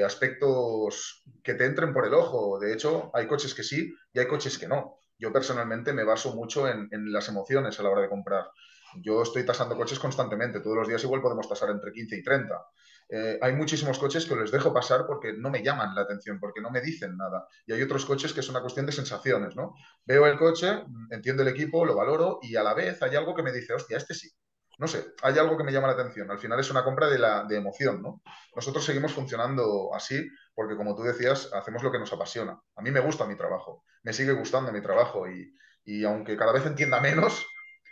aspectos 0.04 1.24
que 1.44 1.54
te 1.54 1.66
entren 1.66 1.94
por 1.94 2.06
el 2.06 2.14
ojo. 2.14 2.60
De 2.60 2.74
hecho, 2.74 3.12
hay 3.14 3.28
coches 3.28 3.54
que 3.54 3.64
sí 3.64 3.94
y 4.12 4.20
hay 4.20 4.28
coches 4.28 4.58
que 4.58 4.68
no. 4.68 5.00
Yo 5.18 5.32
personalmente 5.32 5.94
me 5.94 6.04
baso 6.04 6.36
mucho 6.36 6.68
en, 6.68 6.90
en 6.92 7.12
las 7.12 7.30
emociones 7.30 7.80
a 7.80 7.84
la 7.84 7.90
hora 7.90 8.02
de 8.02 8.10
comprar. 8.10 8.50
Yo 9.02 9.22
estoy 9.22 9.46
tasando 9.46 9.78
coches 9.78 10.00
constantemente, 10.00 10.60
todos 10.60 10.78
los 10.78 10.88
días 10.88 11.04
igual 11.04 11.22
podemos 11.22 11.48
tasar 11.48 11.70
entre 11.70 11.92
15 11.92 12.18
y 12.18 12.24
30. 12.24 12.56
Eh, 13.10 13.40
hay 13.42 13.54
muchísimos 13.54 14.00
coches 14.00 14.26
que 14.26 14.36
les 14.36 14.52
dejo 14.52 14.74
pasar 14.74 15.06
porque 15.08 15.34
no 15.34 15.50
me 15.50 15.64
llaman 15.64 15.96
la 15.96 16.02
atención, 16.02 16.40
porque 16.40 16.62
no 16.62 16.72
me 16.72 16.82
dicen 16.82 17.16
nada. 17.18 17.48
Y 17.66 17.74
hay 17.74 17.82
otros 17.82 18.06
coches 18.06 18.34
que 18.34 18.42
es 18.42 18.50
una 18.50 18.62
cuestión 18.62 18.86
de 18.86 18.92
sensaciones, 18.92 19.56
¿no? 19.56 19.76
Veo 20.06 20.26
el 20.28 20.38
coche, 20.38 20.84
entiendo 21.12 21.44
el 21.44 21.50
equipo, 21.50 21.86
lo 21.86 21.96
valoro 21.96 22.40
y 22.42 22.56
a 22.56 22.64
la 22.64 22.74
vez 22.74 23.02
hay 23.02 23.16
algo 23.16 23.34
que 23.36 23.44
me 23.44 23.52
dice, 23.52 23.74
hostia, 23.74 23.98
este 23.98 24.14
sí. 24.14 24.30
No 24.80 24.88
sé, 24.88 25.14
hay 25.24 25.38
algo 25.40 25.58
que 25.58 25.64
me 25.64 25.72
llama 25.72 25.88
la 25.88 25.94
atención. 25.94 26.30
Al 26.30 26.38
final 26.38 26.60
es 26.60 26.70
una 26.70 26.84
compra 26.84 27.08
de, 27.10 27.18
la, 27.18 27.46
de 27.46 27.58
emoción, 27.58 28.02
¿no? 28.04 28.22
Nosotros 28.56 28.86
seguimos 28.86 29.12
funcionando 29.12 29.94
así 29.96 30.30
porque, 30.54 30.76
como 30.76 30.96
tú 30.96 31.02
decías, 31.02 31.52
hacemos 31.54 31.82
lo 31.82 31.92
que 31.92 32.00
nos 32.00 32.14
apasiona. 32.14 32.60
A 32.76 32.82
mí 32.82 32.92
me 32.92 33.00
gusta 33.00 33.26
mi 33.26 33.36
trabajo, 33.36 33.84
me 34.04 34.14
sigue 34.14 34.34
gustando 34.34 34.72
mi 34.72 34.82
trabajo 34.82 35.28
y, 35.28 35.52
y 35.84 36.04
aunque 36.04 36.38
cada 36.38 36.52
vez 36.52 36.66
entienda 36.66 37.00
menos, 37.02 37.48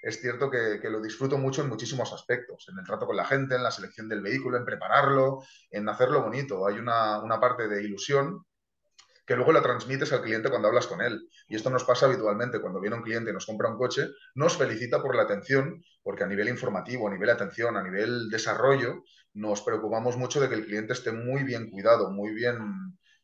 es 0.06 0.22
cierto 0.22 0.52
que, 0.52 0.80
lo 0.88 1.02
disfruto 1.02 1.40
mucho 1.40 1.64
en 1.64 1.68
muchísimos 1.68 2.14
aspectos, 2.14 2.68
en 2.70 2.78
el 2.78 2.86
trato 2.86 3.08
con 3.08 3.16
la 3.16 3.26
gente, 3.26 3.56
en 3.56 3.64
la 3.64 3.72
selección 3.72 4.08
del 4.08 4.22
vehículo, 4.22 4.56
en 4.56 4.64
prepararlo, 4.64 5.42
en 5.72 5.90
hacerlo 5.90 6.22
bonito. 6.22 6.68
Hay 6.68 6.78
una, 6.78 7.40
parte 7.42 7.68
de 7.68 7.84
ilusión 7.84 8.46
que 9.26 9.36
luego 9.36 9.52
la 9.52 9.64
transmites 9.64 10.14
al 10.14 10.22
cliente 10.22 10.52
cuando 10.52 10.68
hablas 10.68 10.86
con 10.86 11.02
él. 11.02 11.28
Y 11.48 11.56
esto 11.56 11.72
nos 11.72 11.86
pasa 11.86 12.06
habitualmente 12.06 12.62
cuando 12.62 12.80
viene 12.80 12.98
un 12.98 13.02
cliente 13.02 13.32
y 13.32 13.34
nos 13.34 13.48
compra 13.48 13.68
un 13.68 13.80
coche, 13.80 14.10
nos 14.36 14.56
felicita 14.56 15.02
por 15.02 15.16
la 15.16 15.24
atención, 15.24 15.84
porque 16.04 16.24
a 16.24 16.28
nivel 16.28 16.50
informativo, 16.50 17.08
a 17.08 17.12
nivel 17.12 17.32
atención, 17.32 17.76
a 17.76 17.82
nivel 17.82 18.30
desarrollo, 18.30 19.02
nos 19.34 19.64
preocupamos 19.64 20.18
mucho 20.18 20.40
de 20.40 20.50
que 20.50 20.56
el 20.56 20.68
cliente 20.68 20.94
esté 20.94 21.14
muy 21.14 21.42
bien 21.44 21.72
cuidado, 21.72 22.12
muy 22.12 22.32
bien 22.32 22.60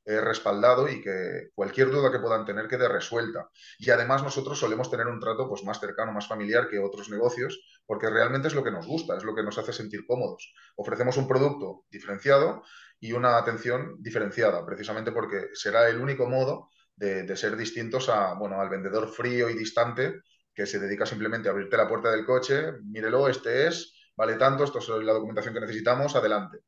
respaldado 0.05 0.87
y 0.89 1.01
que 1.01 1.49
cualquier 1.53 1.91
duda 1.91 2.11
que 2.11 2.19
puedan 2.19 2.45
tener 2.45 2.67
quede 2.67 2.87
resuelta. 2.87 3.49
Y 3.77 3.89
además 3.91 4.23
nosotros 4.23 4.59
solemos 4.59 4.89
tener 4.89 5.07
un 5.07 5.19
trato 5.19 5.47
pues, 5.47 5.63
más 5.63 5.79
cercano, 5.79 6.11
más 6.11 6.27
familiar 6.27 6.67
que 6.69 6.79
otros 6.79 7.09
negocios, 7.09 7.61
porque 7.85 8.09
realmente 8.09 8.47
es 8.47 8.55
lo 8.55 8.63
que 8.63 8.71
nos 8.71 8.87
gusta, 8.87 9.17
es 9.17 9.23
lo 9.23 9.35
que 9.35 9.43
nos 9.43 9.57
hace 9.57 9.73
sentir 9.73 10.05
cómodos. 10.07 10.53
Ofrecemos 10.75 11.17
un 11.17 11.27
producto 11.27 11.85
diferenciado 11.89 12.63
y 12.99 13.13
una 13.13 13.37
atención 13.37 13.95
diferenciada, 13.99 14.65
precisamente 14.65 15.11
porque 15.11 15.49
será 15.53 15.89
el 15.89 15.99
único 15.99 16.27
modo 16.27 16.69
de, 16.95 17.35
ser 17.35 17.57
distintos 17.57 18.09
a, 18.09 18.35
bueno, 18.35 18.61
al 18.61 18.69
vendedor 18.69 19.09
frío 19.09 19.49
y 19.49 19.57
distante 19.57 20.21
que 20.53 20.65
se 20.65 20.79
dedica 20.79 21.05
simplemente 21.05 21.47
a 21.47 21.51
abrirte 21.51 21.77
la 21.77 21.87
puerta 21.87 22.11
del 22.11 22.25
coche, 22.25 22.73
mírelo, 22.83 23.27
este 23.27 23.67
es, 23.67 23.93
vale 24.15 24.35
tanto, 24.35 24.63
esto 24.63 24.79
es 24.79 24.87
la 25.03 25.13
documentación 25.13 25.53
que 25.53 25.61
necesitamos, 25.61 26.15
adelante. 26.15 26.59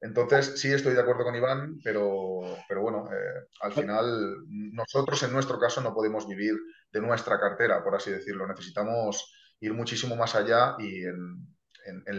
Entonces, 0.00 0.58
sí 0.58 0.72
estoy 0.72 0.94
de 0.94 1.00
acuerdo 1.00 1.24
con 1.24 1.34
Iván, 1.34 1.78
pero, 1.84 2.40
pero 2.66 2.80
bueno, 2.80 3.08
eh, 3.12 3.48
al 3.60 3.72
final 3.72 4.36
nosotros 4.48 5.22
en 5.22 5.32
nuestro 5.32 5.58
caso 5.58 5.82
no 5.82 5.92
podemos 5.92 6.26
vivir 6.26 6.54
de 6.90 7.00
nuestra 7.00 7.38
cartera, 7.38 7.84
por 7.84 7.94
así 7.94 8.10
decirlo. 8.10 8.46
Necesitamos 8.46 9.32
ir 9.60 9.74
muchísimo 9.74 10.16
más 10.16 10.34
allá 10.34 10.76
y 10.78 11.04
en, 11.04 11.46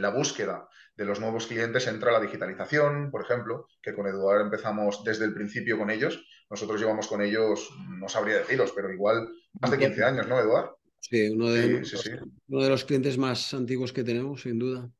la 0.02 0.10
búsqueda 0.10 0.68
de 0.98 1.06
los 1.06 1.20
nuevos 1.20 1.48
clientes 1.48 1.88
entra 1.88 2.12
la 2.12 2.20
digitalización, 2.20 3.10
por 3.10 3.24
ejemplo, 3.24 3.68
que 3.82 3.94
con 3.94 4.06
Eduard 4.06 4.42
empezamos 4.42 5.04
desde 5.04 5.26
el 5.26 5.34
principio 5.34 5.78
con 5.78 5.90
ellos. 5.90 6.24
Nosotros 6.50 6.80
llevamos 6.80 7.08
con 7.08 7.22
ellos, 7.22 7.70
no 7.88 8.10
sabría 8.10 8.40
deciros, 8.40 8.74
pero 8.76 8.92
igual 8.92 9.30
más 9.60 9.72
de 9.72 9.78
15 9.78 10.04
años, 10.04 10.28
¿no, 10.28 10.40
Eduard? 10.40 10.72
Sí, 11.00 11.30
uno 11.30 11.50
de, 11.50 11.82
uno 12.48 12.64
de 12.64 12.70
los 12.70 12.86
clientes 12.86 13.18
más 13.18 13.54
antiguos 13.54 13.94
que 13.94 14.04
tenemos, 14.04 14.42
sin 14.42 14.60
duda. 14.60 14.92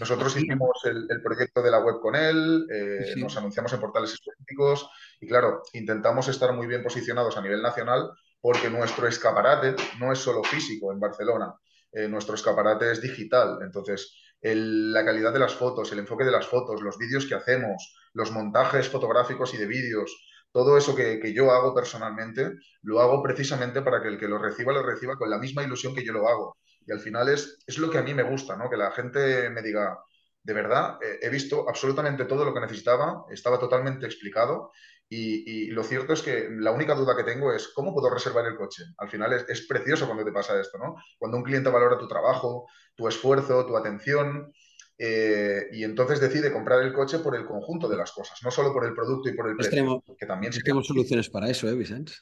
Nosotros 0.00 0.36
hicimos 0.36 0.84
el, 0.84 1.22
proyecto 1.22 1.62
de 1.62 1.70
la 1.70 1.78
web 1.78 2.00
con 2.00 2.16
él, 2.16 2.66
eh, 2.68 3.14
nos 3.16 3.36
anunciamos 3.36 3.72
en 3.72 3.80
portales 3.80 4.12
específicos 4.12 4.90
y 5.20 5.28
claro, 5.28 5.62
intentamos 5.72 6.26
estar 6.26 6.52
muy 6.52 6.66
bien 6.66 6.82
posicionados 6.82 7.36
a 7.36 7.42
nivel 7.42 7.62
nacional 7.62 8.10
porque 8.40 8.68
nuestro 8.68 9.06
escaparate 9.06 9.76
no 10.00 10.12
es 10.12 10.18
solo 10.18 10.42
físico 10.42 10.92
en 10.92 10.98
Barcelona, 10.98 11.54
eh, 11.92 12.08
nuestro 12.08 12.34
escaparate 12.34 12.90
es 12.90 13.00
digital. 13.00 13.58
Entonces, 13.62 14.20
la 14.42 15.04
calidad 15.04 15.32
de 15.32 15.38
las 15.38 15.54
fotos, 15.54 15.92
el 15.92 16.00
enfoque 16.00 16.24
de 16.24 16.32
las 16.32 16.46
fotos, 16.46 16.82
los 16.82 16.98
vídeos 16.98 17.26
que 17.26 17.34
hacemos, 17.34 17.94
los 18.14 18.32
montajes 18.32 18.88
fotográficos 18.88 19.54
y 19.54 19.58
de 19.58 19.66
vídeos, 19.66 20.12
todo 20.52 20.76
eso 20.76 20.94
que, 20.94 21.20
que, 21.20 21.32
yo 21.32 21.50
hago 21.52 21.74
personalmente, 21.74 22.52
lo 22.82 23.00
hago 23.00 23.22
precisamente 23.22 23.82
para 23.82 24.02
que 24.02 24.08
el 24.08 24.18
que 24.18 24.28
lo 24.28 24.38
reciba 24.38 24.72
lo 24.72 24.82
reciba 24.82 25.16
con 25.16 25.30
la 25.30 25.38
misma 25.38 25.62
ilusión 25.62 25.94
que 25.94 26.04
yo 26.04 26.12
lo 26.12 26.28
hago. 26.28 26.56
Y 26.86 26.92
al 26.92 27.00
final 27.00 27.28
es, 27.28 27.58
es 27.66 27.78
lo 27.78 27.90
que 27.90 27.98
a 27.98 28.02
mí 28.02 28.14
me 28.14 28.22
gusta, 28.22 28.56
¿no? 28.56 28.70
Que 28.70 28.76
la 28.76 28.90
gente 28.92 29.50
me 29.50 29.62
diga, 29.62 29.98
de 30.42 30.52
verdad, 30.52 30.98
eh, 31.02 31.18
he 31.22 31.28
visto 31.28 31.68
absolutamente 31.68 32.24
todo 32.24 32.44
lo 32.44 32.54
que 32.54 32.60
necesitaba, 32.60 33.24
estaba 33.30 33.58
totalmente 33.58 34.06
explicado 34.06 34.70
y, 35.08 35.70
lo 35.70 35.84
cierto 35.84 36.14
es 36.14 36.22
que 36.22 36.48
la 36.50 36.72
única 36.72 36.94
duda 36.94 37.16
que 37.16 37.22
tengo 37.22 37.52
es 37.52 37.68
cómo 37.68 37.94
puedo 37.94 38.10
reservar 38.10 38.44
el 38.46 38.56
coche. 38.56 38.82
Al 38.98 39.08
final 39.08 39.32
es, 39.34 39.44
es, 39.48 39.66
precioso 39.66 40.06
cuando 40.06 40.24
te 40.24 40.32
pasa 40.32 40.60
esto, 40.60 40.78
¿no? 40.78 40.96
Cuando 41.18 41.36
un 41.36 41.44
cliente 41.44 41.70
valora 41.70 41.98
tu 41.98 42.08
trabajo, 42.08 42.66
tu 42.96 43.06
esfuerzo, 43.06 43.66
tu 43.66 43.76
atención 43.76 44.52
eh, 44.98 45.66
y 45.72 45.84
entonces 45.84 46.20
decide 46.20 46.52
comprar 46.52 46.82
el 46.82 46.92
coche 46.92 47.18
por 47.18 47.36
el 47.36 47.44
conjunto 47.44 47.86
de 47.88 47.96
las 47.96 48.12
cosas, 48.12 48.38
no 48.42 48.50
solo 48.50 48.72
por 48.72 48.84
el 48.86 48.94
producto 48.94 49.28
y 49.28 49.34
por 49.34 49.48
el 49.48 49.56
precio. 49.56 50.02
que 50.18 50.26
también 50.26 50.52
tenemos 50.52 50.86
soluciones 50.86 51.28
para 51.28 51.50
eso, 51.50 51.68
¿eh, 51.68 51.74
Vicente? 51.74 52.12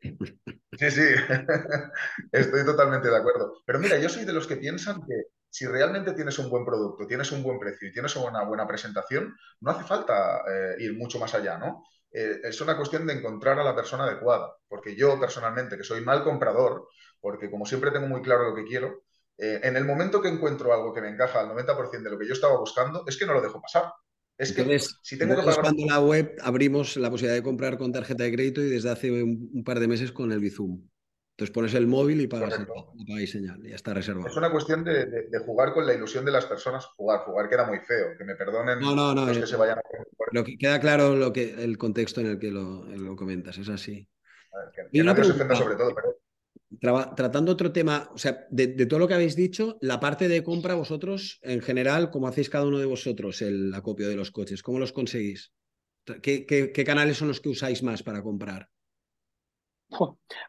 Sí, 0.78 0.90
sí, 0.90 1.02
estoy 2.32 2.64
totalmente 2.64 3.08
de 3.10 3.16
acuerdo. 3.16 3.62
Pero 3.66 3.78
mira, 3.78 3.98
yo 3.98 4.08
soy 4.08 4.24
de 4.24 4.32
los 4.32 4.46
que 4.46 4.56
piensan 4.56 5.02
que 5.06 5.24
si 5.50 5.66
realmente 5.66 6.12
tienes 6.14 6.38
un 6.38 6.48
buen 6.48 6.64
producto, 6.64 7.06
tienes 7.06 7.30
un 7.32 7.42
buen 7.42 7.58
precio 7.58 7.88
y 7.88 7.92
tienes 7.92 8.16
una 8.16 8.42
buena 8.44 8.66
presentación, 8.66 9.36
no 9.60 9.70
hace 9.70 9.84
falta 9.84 10.42
eh, 10.50 10.76
ir 10.78 10.96
mucho 10.96 11.18
más 11.18 11.34
allá, 11.34 11.58
¿no? 11.58 11.84
Eh, 12.10 12.40
es 12.44 12.60
una 12.62 12.76
cuestión 12.76 13.06
de 13.06 13.12
encontrar 13.14 13.58
a 13.58 13.64
la 13.64 13.74
persona 13.76 14.04
adecuada, 14.04 14.50
porque 14.66 14.96
yo 14.96 15.20
personalmente, 15.20 15.76
que 15.76 15.84
soy 15.84 16.00
mal 16.00 16.24
comprador, 16.24 16.88
porque 17.20 17.50
como 17.50 17.66
siempre 17.66 17.90
tengo 17.90 18.06
muy 18.06 18.22
claro 18.22 18.48
lo 18.48 18.54
que 18.54 18.64
quiero, 18.64 19.02
eh, 19.36 19.60
en 19.62 19.76
el 19.76 19.84
momento 19.84 20.22
que 20.22 20.28
encuentro 20.28 20.72
algo 20.72 20.94
que 20.94 21.02
me 21.02 21.08
encaja 21.10 21.40
al 21.40 21.48
90% 21.48 22.08
de 22.08 22.14
lo 22.14 22.18
que 22.18 22.26
yo 22.28 22.32
estaba 22.32 22.58
buscando, 22.58 23.04
es 23.06 23.18
que 23.18 23.26
no 23.26 23.34
lo 23.34 23.42
dejo 23.42 23.60
pasar. 23.60 23.92
Es 24.38 24.52
que 24.52 24.78
si 24.78 25.18
tengo 25.18 25.36
que 25.36 25.42
pagar... 25.42 25.60
cuando 25.60 25.86
la 25.86 26.00
web 26.00 26.36
abrimos 26.42 26.96
la 26.96 27.10
posibilidad 27.10 27.36
de 27.36 27.42
comprar 27.42 27.78
con 27.78 27.92
tarjeta 27.92 28.24
de 28.24 28.32
crédito 28.32 28.60
y 28.60 28.68
desde 28.68 28.90
hace 28.90 29.22
un, 29.22 29.62
par 29.64 29.78
de 29.78 29.88
meses 29.88 30.12
con 30.12 30.32
el 30.32 30.40
Bizum. 30.40 30.88
Entonces 31.32 31.52
pones 31.52 31.74
el 31.74 31.86
móvil 31.86 32.20
y 32.20 32.26
pagas, 32.26 32.58
el, 32.58 33.28
señal, 33.28 33.62
ya 33.62 33.74
está 33.74 33.94
reservado. 33.94 34.28
Es 34.28 34.36
una 34.36 34.50
cuestión 34.50 34.84
de, 34.84 35.28
jugar 35.46 35.72
con 35.72 35.86
la 35.86 35.94
ilusión 35.94 36.24
de 36.24 36.32
las 36.32 36.44
personas. 36.46 36.84
Jugar, 36.86 37.20
jugar 37.20 37.48
queda 37.48 37.66
muy 37.66 37.78
feo, 37.78 38.16
que 38.18 38.24
me 38.24 38.34
perdonen 38.34 38.80
no, 38.80 38.94
no, 38.94 39.14
no, 39.14 39.26
los 39.26 39.38
que 39.38 39.44
eh, 39.44 39.46
se 39.46 39.56
vayan 39.56 39.78
a... 39.78 39.82
Lo 40.30 40.44
que 40.44 40.58
queda 40.58 40.78
claro 40.80 41.16
lo 41.16 41.32
que, 41.32 41.54
el 41.62 41.78
contexto 41.78 42.20
en 42.20 42.26
el 42.26 42.38
que 42.38 42.50
lo, 42.50 43.16
comentas, 43.16 43.58
es 43.58 43.68
así. 43.68 44.08
y 44.92 45.00
una 45.00 45.14
pregunta, 45.14 45.56
sobre 45.56 45.76
todo, 45.76 45.94
tratando 46.80 47.52
otro 47.52 47.72
tema, 47.72 48.08
o 48.12 48.18
sea, 48.18 48.46
de, 48.50 48.86
todo 48.86 49.00
lo 49.00 49.08
que 49.08 49.14
habéis 49.14 49.36
dicho, 49.36 49.78
la 49.80 50.00
parte 50.00 50.28
de 50.28 50.42
compra 50.42 50.74
vosotros, 50.74 51.38
en 51.42 51.60
general, 51.60 52.10
¿cómo 52.10 52.28
hacéis 52.28 52.50
cada 52.50 52.66
uno 52.66 52.78
de 52.78 52.86
vosotros 52.86 53.42
el 53.42 53.72
acopio 53.74 54.08
de 54.08 54.16
los 54.16 54.30
coches? 54.30 54.62
¿Cómo 54.62 54.78
los 54.78 54.92
conseguís? 54.92 55.52
¿Qué, 56.22 56.84
canales 56.84 57.16
son 57.16 57.28
los 57.28 57.40
que 57.40 57.50
usáis 57.50 57.82
más 57.82 58.02
para 58.02 58.22
comprar? 58.22 58.68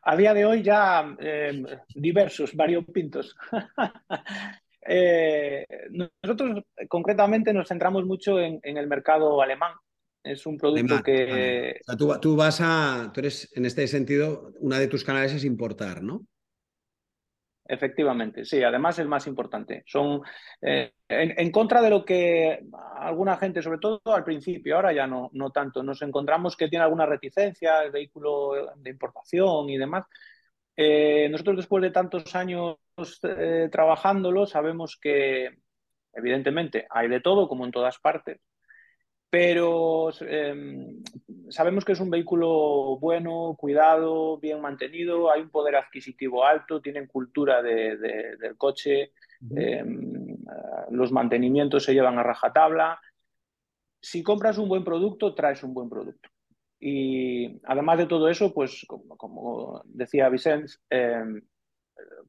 A 0.04 0.16
día 0.16 0.34
de 0.34 0.46
hoy 0.46 0.64
ya 0.64 1.16
eh, 1.20 1.64
diversos, 1.94 2.56
variopintos. 2.56 3.36
eh, 4.88 5.66
nosotros 6.22 6.64
concretamente 6.88 7.54
nos 7.54 7.68
centramos 7.68 8.06
mucho 8.06 8.40
en 8.40 8.60
el 8.64 8.88
mercado 8.88 9.42
alemán, 9.42 9.74
es 10.24 10.46
un 10.46 10.58
producto 10.58 11.04
que... 11.04 11.82
tú, 12.22 12.36
vas 12.36 12.60
a, 12.62 13.12
tú 13.14 13.20
eres, 13.20 13.52
en 13.56 13.66
este 13.66 13.88
sentido, 13.88 14.54
una 14.60 14.80
de 14.80 14.88
tus 14.88 15.04
canales 15.04 15.34
es 15.34 15.44
importar, 15.44 16.02
¿no? 16.02 16.26
Efectivamente, 17.66 18.44
sí, 18.44 18.62
además 18.62 19.00
el 19.00 19.08
más 19.08 19.26
importante. 19.26 19.84
Son 19.86 20.22
eh, 20.62 20.92
en, 21.08 21.52
contra 21.52 21.82
de 21.82 21.90
lo 21.90 22.04
que 22.04 22.60
alguna 22.98 23.38
gente, 23.38 23.62
sobre 23.62 23.80
todo 23.80 24.02
al 24.06 24.24
principio, 24.24 24.76
ahora 24.76 24.92
ya 24.92 25.08
no, 25.08 25.30
no 25.34 25.50
tanto, 25.50 25.82
nos 25.82 26.02
encontramos 26.02 26.58
que 26.58 26.68
tiene 26.68 26.84
alguna 26.84 27.06
reticencia 27.06 27.82
el 27.84 27.92
vehículo 27.92 28.74
de 28.76 28.90
importación 28.90 29.70
y 29.70 29.78
demás. 29.78 30.06
Eh, 30.76 31.30
nosotros 31.30 31.58
después 31.58 31.82
de 31.84 31.92
tantos 31.92 32.36
años 32.36 32.78
eh, 33.24 33.70
trabajándolo 33.72 34.46
sabemos 34.46 34.98
que 35.00 35.58
evidentemente 36.14 36.86
hay 36.90 37.08
de 37.08 37.22
todo, 37.22 37.48
como 37.48 37.66
en 37.66 37.72
todas 37.72 37.98
partes, 38.00 38.40
pero 39.34 40.12
em, 40.20 41.02
sabemos 41.50 41.84
que 41.84 41.94
es 41.94 42.00
un 42.00 42.12
vehículo 42.12 43.00
bueno, 43.00 43.56
cuidado, 43.58 44.38
bien 44.38 44.62
mantenido, 44.62 45.32
hay 45.32 45.42
un 45.42 45.50
poder 45.50 45.76
adquisitivo 45.76 46.46
alto, 46.46 46.82
tienen 46.82 47.08
cultura 47.08 47.64
del 47.64 48.56
coche, 48.58 49.14
em, 49.56 50.38
los 50.92 51.12
mantenimientos 51.12 51.84
se 51.84 51.96
llevan 51.96 52.20
a 52.20 52.22
rajatabla. 52.22 53.00
Si 54.00 54.22
compras 54.22 54.60
un 54.60 54.70
buen 54.70 54.84
producto, 54.84 55.34
traes 55.34 55.64
un 55.64 55.74
buen 55.74 55.90
producto. 55.90 56.30
Y 56.80 57.60
además 57.64 57.98
de 57.98 58.06
todo 58.06 58.30
eso, 58.30 58.54
pues 58.54 58.86
como, 58.88 59.82
decía 59.86 60.30
Vicente, 60.30 60.74
em, 60.92 61.42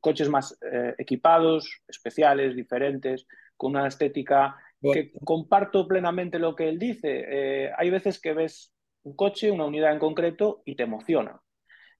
coches 0.00 0.30
más 0.30 0.56
eh, 0.62 0.94
equipados, 0.96 1.82
especiales, 1.86 2.56
diferentes, 2.56 3.26
con 3.58 3.72
una 3.72 3.88
estética 3.88 4.56
que 4.92 5.12
comparto 5.24 5.86
plenamente 5.86 6.38
lo 6.38 6.54
que 6.54 6.68
él 6.68 6.78
dice. 6.78 7.24
Eh, 7.28 7.70
hay 7.76 7.90
veces 7.90 8.20
que 8.20 8.34
ves 8.34 8.72
un 9.02 9.16
coche, 9.16 9.50
una 9.50 9.66
unidad 9.66 9.92
en 9.92 9.98
concreto, 9.98 10.62
y 10.64 10.76
te 10.76 10.84
emociona. 10.84 11.40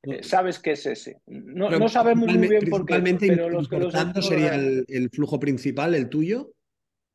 Eh, 0.03 0.23
sabes 0.23 0.59
que 0.59 0.73
es 0.73 0.85
ese. 0.87 1.23
No, 1.27 1.88
sabemos 1.88 2.35
muy 2.35 2.49
bien 2.49 2.68
por 2.68 2.85
qué. 2.85 3.01
Pero 3.18 3.49
los 3.49 3.68
que 3.68 4.23
sería 4.23 4.55
el, 4.55 5.11
flujo 5.11 5.40
principal, 5.40 5.94
el 5.94 6.09
tuyo. 6.09 6.53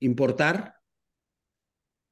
Importar. 0.02 0.76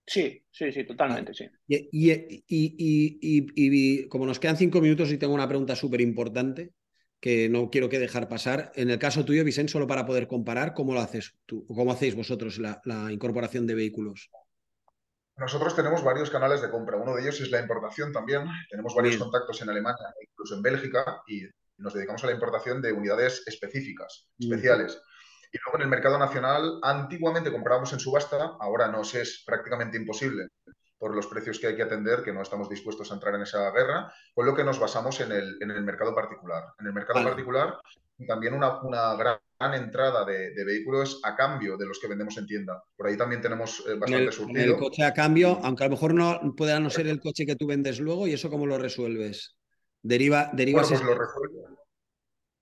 Sí, 0.06 0.41
sí, 0.50 0.72
sí, 0.72 0.86
totalmente, 0.86 1.34
sí. 1.34 1.46
Y, 1.67 2.43
y, 2.48 4.08
como 4.08 4.26
nos 4.26 4.39
quedan 4.39 4.58
cinco 4.58 4.82
minutos 4.82 5.12
y 5.12 5.17
tengo 5.17 5.34
una 5.34 5.48
pregunta 5.48 5.76
súper 5.76 6.02
importante, 6.02 6.74
que 7.19 7.49
no 7.49 7.69
quiero 7.69 7.89
que 7.89 7.99
dejar 7.99 8.27
pasar. 8.27 8.71
En 8.75 8.89
el 8.89 8.99
caso 8.99 9.25
tuyo, 9.25 9.43
Vicente, 9.43 9.71
solo 9.71 9.88
para 9.88 10.06
poder 10.06 10.27
comparar, 10.27 10.73
¿cómo 10.73 10.93
lo 10.93 10.99
haces 10.99 11.36
tú? 11.45 11.65
¿Cómo 11.67 11.91
hacéis 11.91 12.15
vosotros 12.15 12.60
la, 12.60 13.12
incorporación 13.12 13.65
de 13.65 13.75
vehículos? 13.75 14.30
Nosotros 15.38 15.75
tenemos 15.75 16.03
varios 16.03 16.30
canales 16.30 16.62
de 16.62 16.69
compra. 16.69 16.97
Uno 16.97 17.15
de 17.15 17.21
ellos 17.21 17.39
es 17.41 17.51
la 17.51 17.60
importación 17.60 18.12
también. 18.12 18.45
Tenemos 18.69 18.95
varios 18.95 19.17
contactos 19.17 19.62
en 19.62 19.69
Alemania, 19.69 20.13
incluso 20.21 20.56
en 20.56 20.62
Bélgica, 20.62 21.21
y 21.27 21.43
nos 21.77 21.93
dedicamos 21.93 22.23
a 22.23 22.27
la 22.27 22.34
importación 22.34 22.82
de 22.82 22.91
unidades 22.91 23.43
específicas, 23.45 24.30
especiales. 24.39 24.99
Y 25.51 25.58
luego 25.63 25.77
en 25.77 25.84
el 25.84 25.89
mercado 25.89 26.17
nacional, 26.17 26.80
antiguamente 26.82 27.51
comprábamos 27.51 27.93
en 27.93 27.99
subasta, 27.99 28.58
ahora 28.60 28.88
nos 28.88 29.13
es 29.13 29.43
prácticamente 29.45 29.97
imposible 29.97 30.47
por 30.97 31.15
los 31.15 31.27
precios 31.27 31.60
que 31.60 31.67
hay 31.67 31.75
que 31.75 31.83
atender, 31.83 32.23
que 32.23 32.33
no 32.33 32.41
estamos 32.41 32.69
dispuestos 32.69 33.12
a 33.12 33.15
entrar 33.15 33.36
en 33.36 33.41
esa 33.41 33.71
guerra, 33.71 34.12
con 34.33 34.45
lo 34.45 34.55
que 34.55 34.63
nos 34.63 34.79
basamos 34.79 35.19
en 35.19 35.31
el, 35.31 35.57
en 35.62 35.71
el 35.71 35.83
mercado 35.83 36.13
particular. 36.15 36.63
En 36.79 36.88
el 36.88 36.93
mercado 36.93 37.23
particular, 37.23 37.77
también 38.25 38.53
una, 38.53 38.81
una 38.81 39.15
gran, 39.15 39.39
entrada 39.73 40.23
de, 40.23 40.53
vehículos 40.65 41.19
a 41.23 41.36
cambio 41.36 41.77
de 41.77 41.86
los 41.86 41.99
que 41.99 42.07
vendemos 42.07 42.38
en 42.38 42.45
tienda. 42.45 42.83
Por 42.95 43.07
ahí 43.07 43.17
también 43.17 43.41
tenemos 43.41 43.83
eh, 43.88 43.95
bastante 43.95 44.31
surtido. 44.31 44.75
El 44.75 44.77
coche 44.77 45.03
a 45.03 45.13
cambio, 45.13 45.60
aunque 45.63 45.83
a 45.83 45.88
lo 45.88 45.91
mejor 45.91 46.13
no 46.13 46.55
pueda 46.55 46.79
no 46.79 46.89
ser 46.89 47.07
el 47.07 47.19
coche 47.19 47.45
que 47.45 47.55
tú 47.55 47.67
vendes 47.67 47.99
luego, 47.99 48.27
¿y 48.27 48.33
eso 48.33 48.49
cómo 48.49 48.65
lo 48.65 48.77
resuelves? 48.77 49.55
Deriva, 50.03 50.51
derivas 50.53 50.89
pues 50.89 51.03
lo 51.03 51.15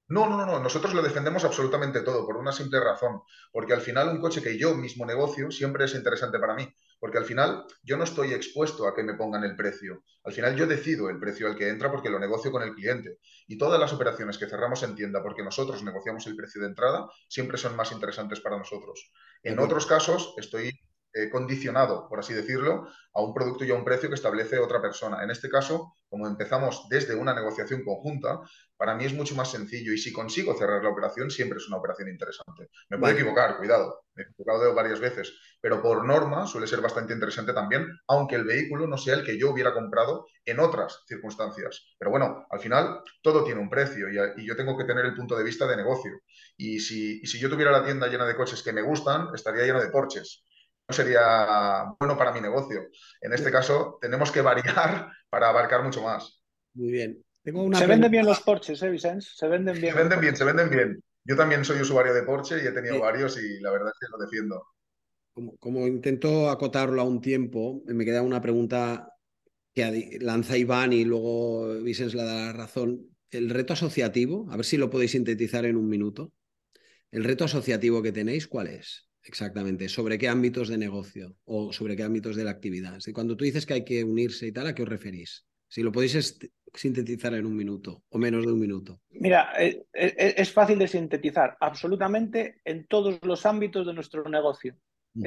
no, 0.08 0.30
no, 0.30 0.46
no, 0.46 0.60
nosotros 0.60 0.94
lo 0.94 1.02
defendemos 1.02 1.44
absolutamente 1.46 2.02
todo 2.02 2.26
por 2.28 2.38
una 2.38 2.52
simple 2.52 2.80
razón, 2.80 3.22
porque 3.52 3.74
al 3.74 3.82
final 3.82 4.10
un 4.10 4.22
coche 4.22 4.42
que 4.42 4.58
yo 4.58 4.76
mismo 4.76 5.06
negocio 5.06 5.50
siempre 5.50 5.86
es 5.86 5.96
interesante 5.96 6.38
para 6.38 6.54
mí, 6.54 6.68
porque 7.00 7.18
al 7.18 7.26
final 7.26 7.66
yo 7.82 7.98
no 7.98 8.04
estoy 8.04 8.34
expuesto 8.34 8.88
a 8.88 8.94
que 8.94 9.04
me 9.04 9.16
pongan 9.16 9.44
el 9.44 9.56
precio, 9.56 10.04
al 10.24 10.34
final 10.34 10.56
yo 10.56 10.68
decido 10.68 11.10
el 11.10 11.20
precio 11.20 11.48
al 11.48 11.56
que 11.56 11.70
entra 11.70 11.92
porque 11.92 12.12
lo 12.12 12.20
negocio 12.20 12.52
con 12.52 12.62
el 12.62 12.76
cliente 12.76 13.18
y 13.48 13.58
todas 13.58 13.80
las 13.80 13.94
operaciones 13.94 14.38
que 14.38 14.48
cerramos 14.48 14.84
en 14.84 14.96
tienda 14.96 15.24
porque 15.24 15.44
nosotros 15.44 15.84
negociamos 15.84 16.28
el 16.28 16.36
precio 16.36 16.62
de 16.62 16.68
entrada 16.68 17.08
siempre 17.28 17.58
son 17.58 17.76
más 17.76 17.92
interesantes 17.92 18.42
para 18.42 18.58
nosotros. 18.58 19.12
En 19.42 19.58
otros 19.60 19.88
casos 19.88 20.36
estoy 20.38 20.72
eh, 21.18 21.30
condicionado, 21.30 22.10
por 22.10 22.20
así 22.20 22.34
decirlo, 22.34 22.90
a 23.14 23.22
un 23.22 23.34
producto 23.34 23.64
y 23.64 23.72
a 23.72 23.76
un 23.76 23.86
precio 23.86 24.10
que 24.10 24.16
establece 24.16 24.60
otra 24.60 24.82
persona. 24.82 25.24
En 25.24 25.32
este 25.32 25.48
caso, 25.48 25.94
como 26.10 26.28
empezamos 26.28 26.88
desde 26.90 27.16
una 27.16 27.34
negociación 27.34 27.86
conjunta, 27.86 28.42
para 28.76 28.96
mí 28.96 29.06
es 29.06 29.14
mucho 29.14 29.34
más 29.34 29.50
sencillo 29.50 29.94
y 29.94 29.98
si 29.98 30.12
consigo 30.12 30.58
cerrar 30.58 30.84
la 30.84 30.90
operación, 30.90 31.32
siempre 31.32 31.60
es 31.60 31.70
una 31.70 31.78
operación 31.78 32.10
interesante. 32.10 32.68
Me 32.90 32.98
puedo 32.98 33.14
equivocar, 33.14 33.56
cuidado, 33.56 34.04
me 34.14 34.24
he 34.24 34.26
equivocado 34.26 34.76
varias 34.76 35.00
veces, 35.00 35.32
pero 35.62 35.82
por 35.82 36.04
norma 36.06 36.48
suele 36.48 36.68
ser 36.68 36.82
bastante 36.82 37.14
interesante 37.14 37.54
también, 37.54 37.88
aunque 38.10 38.36
el 38.36 38.44
vehículo 38.44 38.86
no 38.86 38.98
sea 38.98 39.14
el 39.14 39.24
que 39.24 39.40
yo 39.40 39.52
hubiera 39.52 39.74
comprado 39.74 40.28
en 40.44 40.60
otras 40.60 41.02
circunstancias. 41.08 41.96
Pero 41.98 42.12
bueno, 42.12 42.46
al 42.50 42.60
final 42.60 43.00
todo 43.22 43.46
tiene 43.46 43.62
un 43.62 43.70
precio 43.70 44.10
y, 44.10 44.46
yo 44.46 44.58
tengo 44.58 44.78
que 44.78 44.84
tener 44.84 45.06
el 45.06 45.16
punto 45.16 45.38
de 45.38 45.46
vista 45.46 45.66
de 45.66 45.78
negocio. 45.78 46.12
Y 46.58 46.82
si, 46.82 47.22
y 47.22 47.28
si 47.28 47.40
yo 47.40 47.50
tuviera 47.50 47.72
la 47.72 47.86
tienda 47.86 48.08
llena 48.08 48.28
de 48.28 48.36
coches 48.36 48.62
que 48.62 48.74
me 48.74 48.82
gustan, 48.82 49.30
estaría 49.34 49.64
lleno 49.64 49.82
de 49.82 49.88
Porsches 49.88 50.44
no 50.44 50.55
sería 50.94 51.96
bueno 52.00 52.18
para 52.18 52.32
mi 52.32 52.42
negocio. 52.42 52.90
En 53.22 53.34
este 53.34 53.52
caso, 53.52 53.98
tenemos 54.02 54.32
que 54.32 54.42
variar 54.42 55.10
para 55.30 55.50
abarcar 55.50 55.84
mucho 55.84 56.02
más. 56.02 56.42
Muy 56.74 56.92
bien. 56.92 57.24
se 57.44 57.88
venden 57.88 58.12
bien 58.12 58.26
los 58.26 58.42
Porsches, 58.42 58.82
¿eh, 58.84 58.90
Vicente? 58.90 59.26
Se 59.34 59.48
venden 59.48 59.80
bien. 59.80 59.94
Se 59.94 60.00
venden 60.00 60.20
bien, 60.20 60.36
se 60.36 60.46
venden 60.46 60.70
bien. 60.70 61.04
Yo 61.24 61.36
también 61.36 61.66
soy 61.66 61.82
usuario 61.82 62.14
de 62.14 62.24
Porsche 62.24 62.64
y 62.64 62.68
he 62.68 62.72
tenido 62.72 63.00
varios 63.00 63.42
y 63.42 63.60
la 63.60 63.72
verdad 63.72 63.92
es 63.94 64.00
que 64.00 64.12
lo 64.12 64.24
defiendo. 64.24 64.64
Como, 65.60 65.88
intento 65.88 66.50
acotarlo 66.50 67.02
a 67.02 67.06
un 67.06 67.20
tiempo, 67.20 67.82
me 67.88 68.06
queda 68.06 68.22
una 68.22 68.42
pregunta 68.42 69.12
que 69.74 70.20
lanza 70.22 70.58
Iván 70.58 70.94
y 70.94 71.04
luego 71.04 71.74
Vicens 71.82 72.14
le 72.14 72.24
da 72.24 72.46
la 72.46 72.54
razón. 72.54 73.10
El 73.32 73.50
reto 73.50 73.74
asociativo, 73.74 74.48
a 74.52 74.56
ver 74.56 74.66
si 74.66 74.78
lo 74.78 74.90
podéis 74.90 75.12
sintetizar 75.12 75.66
en 75.66 75.76
un 75.76 75.90
minuto. 75.90 76.32
El 77.12 77.24
reto 77.24 77.44
asociativo 77.44 78.02
que 78.02 78.12
tenéis, 78.12 78.48
¿cuál 78.48 78.68
es? 78.68 79.10
Exactamente. 79.26 79.90
¿Sobre 79.90 80.18
qué 80.18 80.28
ámbitos 80.28 80.70
de 80.70 80.78
negocio 80.78 81.36
o 81.46 81.74
sobre 81.74 81.96
qué 81.96 82.04
ámbitos 82.04 82.36
de 82.36 82.44
la 82.44 82.52
actividad? 82.52 82.98
Cuando 83.14 83.36
tú 83.36 83.44
dices 83.44 83.66
que 83.66 83.74
hay 83.74 83.84
que 83.84 84.04
unirse 84.04 84.48
y 84.48 84.52
tal, 84.52 84.68
¿a 84.68 84.76
qué 84.76 84.84
os 84.84 84.90
referís? 84.90 85.46
Si 85.68 85.82
lo 85.82 85.92
podéis 85.92 86.40
sintetizar 86.74 87.34
en 87.34 87.46
un 87.46 87.56
minuto 87.56 88.04
o 88.10 88.18
menos 88.18 88.46
de 88.46 88.52
un 88.52 88.60
minuto. 88.60 89.02
Mira, 89.10 89.52
eh, 89.58 89.86
eh, 89.94 90.36
es 90.38 90.52
fácil 90.52 90.78
de 90.78 90.88
sintetizar 90.88 91.58
absolutamente 91.60 92.62
en 92.64 92.86
todos 92.86 93.20
los 93.24 93.46
ámbitos 93.46 93.88
de 93.88 93.94
nuestro 93.94 94.24
negocio. 94.30 94.76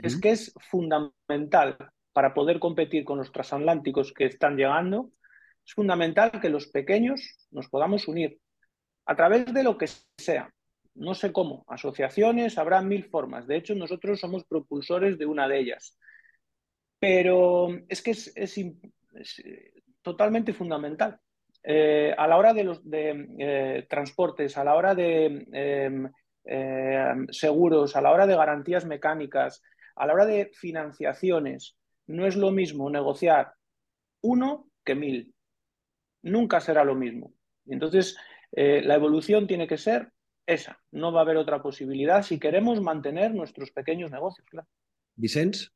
Es 0.03 0.21
que 0.21 0.31
es 0.31 0.53
fundamental 0.71 1.77
para 2.13 2.35
poder 2.35 2.59
competir 2.59 3.05
con 3.05 3.19
los 3.19 3.33
transatlánticos 3.33 4.13
que 4.13 4.27
están 4.27 4.57
llegando, 4.57 5.13
es 5.65 5.73
fundamental 5.73 6.31
que 6.41 6.51
los 6.51 6.67
pequeños 6.67 7.21
nos 7.51 7.69
podamos 7.69 8.07
unir 8.07 8.39
a 9.07 9.17
través 9.17 9.53
de 9.53 9.63
lo 9.63 9.79
que 9.79 9.87
sea, 10.19 10.53
no 10.99 11.15
sé 11.15 11.33
cómo, 11.33 11.65
asociaciones, 11.69 12.59
habrá 12.59 12.83
mil 12.83 13.05
formas. 13.05 13.47
De 13.47 13.57
hecho, 13.57 13.75
nosotros 13.75 14.21
somos 14.21 14.45
propulsores 14.45 15.19
de 15.19 15.27
una 15.27 15.49
de 15.49 15.59
ellas. 15.61 15.97
Pero 16.99 17.69
es 17.89 18.03
que 18.03 18.11
es, 18.11 18.59
eh, 18.59 19.73
totalmente 20.03 20.53
fundamental. 20.53 21.21
Eh, 21.63 22.15
a 22.17 22.27
la 22.27 22.37
hora 22.37 22.55
de 22.55 22.65
los 22.65 22.89
de, 22.89 23.29
eh, 23.39 23.87
transportes, 23.89 24.57
a 24.57 24.65
la 24.65 24.75
hora 24.75 24.95
de 24.95 25.47
em, 25.53 26.11
eh, 26.45 27.15
seguros, 27.31 27.95
a 27.97 28.01
la 28.01 28.11
hora 28.11 28.27
de 28.27 28.37
garantías 28.37 28.87
mecánicas, 28.87 29.63
a 29.97 30.07
la 30.07 30.15
hora 30.15 30.27
de 30.27 30.51
financiaciones, 30.55 31.77
no 32.07 32.27
es 32.27 32.37
lo 32.37 32.51
mismo 32.51 32.89
negociar 32.91 33.53
uno 34.23 34.71
que 34.85 34.95
mil. 34.95 35.35
Nunca 36.23 36.61
será 36.61 36.85
lo 36.85 36.95
mismo. 36.95 37.33
Entonces, 37.67 38.17
la 38.51 38.95
evolución 38.95 39.47
tiene 39.47 39.69
que 39.69 39.77
ser 39.77 40.11
esa. 40.49 40.81
No 40.91 41.13
va 41.13 41.21
a 41.21 41.23
haber 41.23 41.37
otra 41.37 41.63
posibilidad 41.63 42.23
si 42.23 42.41
queremos 42.41 42.81
mantener 42.81 43.35
nuestros 43.35 43.71
pequeños 43.71 44.11
negocios. 44.11 44.47
Claro. 44.51 44.67
Vicens. 45.15 45.73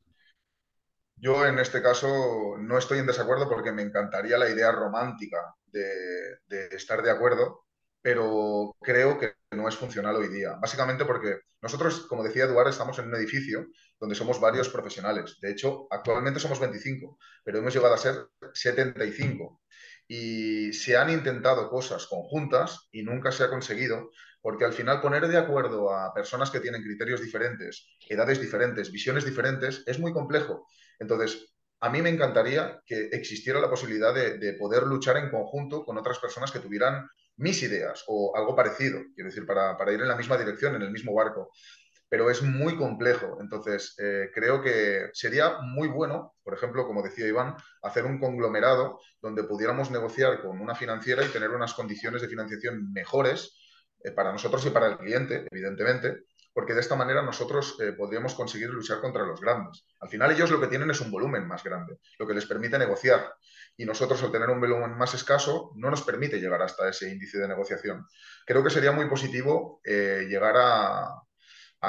Yo 1.17 1.47
en 1.47 1.59
este 1.59 1.83
caso 1.83 2.57
no 2.59 2.79
estoy 2.79 2.99
en 2.99 3.07
desacuerdo 3.07 3.49
porque 3.49 3.71
me 3.71 3.83
encantaría 3.83 4.39
la 4.39 4.49
idea 4.49 4.73
romántica 4.73 5.55
de, 5.67 6.69
estar 6.73 7.03
de 7.03 7.11
acuerdo, 7.11 7.67
pero 8.01 8.75
creo 8.81 9.19
que 9.19 9.35
no 9.53 9.69
es 9.69 9.77
funcional 9.77 10.17
hoy 10.17 10.29
día. 10.29 10.57
Básicamente 10.61 11.05
porque 11.05 11.41
nosotros, 11.61 12.07
como 12.07 12.25
decía 12.25 12.45
Eduardo, 12.45 12.71
estamos 12.71 12.99
en 12.99 13.09
un 13.09 13.15
edificio 13.15 13.67
donde 14.01 14.17
somos 14.17 14.41
varios 14.41 14.71
profesionales. 14.71 15.37
De 15.41 15.53
hecho, 15.53 15.87
actualmente 15.91 16.41
somos 16.41 16.59
25, 16.59 17.19
pero 17.45 17.59
hemos 17.59 17.75
llegado 17.75 17.95
a 17.95 17.99
ser 17.99 18.17
75. 18.55 19.61
Y 20.09 20.73
se 20.73 20.97
han 20.97 21.11
intentado 21.11 21.71
cosas 21.71 22.07
conjuntas 22.07 22.89
y 22.91 23.03
nunca 23.03 23.31
se 23.31 23.45
ha 23.45 23.51
conseguido, 23.51 24.11
porque 24.43 24.65
al 24.65 24.73
final 24.73 25.01
poner 25.01 25.29
de 25.29 25.39
acuerdo 25.39 25.95
a 25.95 26.13
personas 26.13 26.51
que 26.51 26.61
tienen 26.61 26.83
criterios 26.83 27.23
diferentes, 27.23 27.89
edades 28.09 28.41
diferentes, 28.41 28.91
visiones 28.91 29.25
diferentes, 29.25 29.85
es 29.87 30.01
muy 30.01 30.13
complejo. 30.13 30.67
Entonces, 30.99 31.55
a 31.81 31.89
mí 31.89 32.03
me 32.03 32.11
encantaría 32.11 32.81
que 32.85 33.09
existiera 33.13 33.61
la 33.61 33.71
posibilidad 33.71 34.13
de, 34.13 34.53
poder 34.55 34.83
luchar 34.83 35.17
en 35.17 35.31
conjunto 35.31 35.85
con 35.85 35.97
otras 35.97 36.19
personas 36.19 36.51
que 36.51 36.59
tuvieran 36.59 37.09
mis 37.37 37.63
ideas 37.63 38.05
o 38.09 38.37
algo 38.37 38.55
parecido, 38.55 39.01
quiero 39.15 39.31
decir, 39.31 39.47
para, 39.47 39.93
ir 39.93 40.01
en 40.01 40.09
la 40.09 40.17
misma 40.17 40.37
dirección, 40.37 40.75
en 40.75 40.83
el 40.83 40.91
mismo 40.91 41.15
barco. 41.15 41.51
Pero 42.09 42.29
es 42.29 42.43
muy 42.43 42.77
complejo. 42.77 43.39
Entonces, 43.41 43.95
eh, 43.99 44.31
creo 44.35 44.61
que 44.61 45.09
sería 45.13 45.59
muy 45.63 45.89
bueno, 45.89 46.35
por 46.43 46.53
ejemplo, 46.53 46.87
como 46.87 47.03
decía 47.03 47.27
Iván, 47.27 47.57
hacer 47.83 48.05
un 48.05 48.21
conglomerado 48.21 49.01
donde 49.21 49.45
pudiéramos 49.45 49.91
negociar 49.91 50.43
con 50.43 50.61
una 50.61 50.75
financiera 50.75 51.25
y 51.25 51.29
tener 51.29 51.51
unas 51.51 51.75
condiciones 51.75 52.23
de 52.23 52.29
financiación 52.29 52.93
mejores 52.93 53.62
eh, 54.05 54.11
para 54.11 54.33
nosotros 54.33 54.65
y 54.67 54.71
para 54.71 54.87
el 54.87 54.99
cliente, 54.99 55.47
evidentemente, 55.51 56.25
porque 56.53 56.75
de 56.75 56.81
esta 56.81 56.97
manera 56.97 57.23
nosotros 57.23 57.77
eh, 57.81 57.93
podríamos 57.93 58.35
conseguir 58.35 58.69
luchar 58.69 59.01
contra 59.01 59.25
los 59.25 59.41
grandes. 59.41 59.87
Al 60.01 60.09
final 60.09 60.31
ellos 60.33 60.51
lo 60.51 60.61
que 60.61 60.67
tienen 60.67 60.91
es 60.91 61.01
un 61.01 61.11
volumen 61.11 61.47
más 61.47 61.65
grande, 61.65 61.99
lo 62.19 62.27
que 62.27 62.35
les 62.35 62.47
permite 62.47 62.79
negociar. 62.79 63.35
Y 63.77 63.87
nosotros 63.87 64.23
al 64.23 64.33
tener 64.33 64.51
un 64.51 64.61
volumen 64.61 64.97
más 64.99 65.15
escaso 65.15 65.73
no 65.77 65.91
nos 65.91 66.03
permite 66.03 66.39
llegar 66.39 66.61
hasta 66.63 66.89
ese 66.89 67.11
índice 67.11 67.39
de 67.39 67.49
negociación. 67.49 68.07
Creo 68.47 68.63
que 68.63 68.71
sería 68.71 68.93
muy 68.93 69.09
positivo 69.09 69.81
eh, 69.85 70.27
llegar 70.29 70.55
a, 70.57 71.19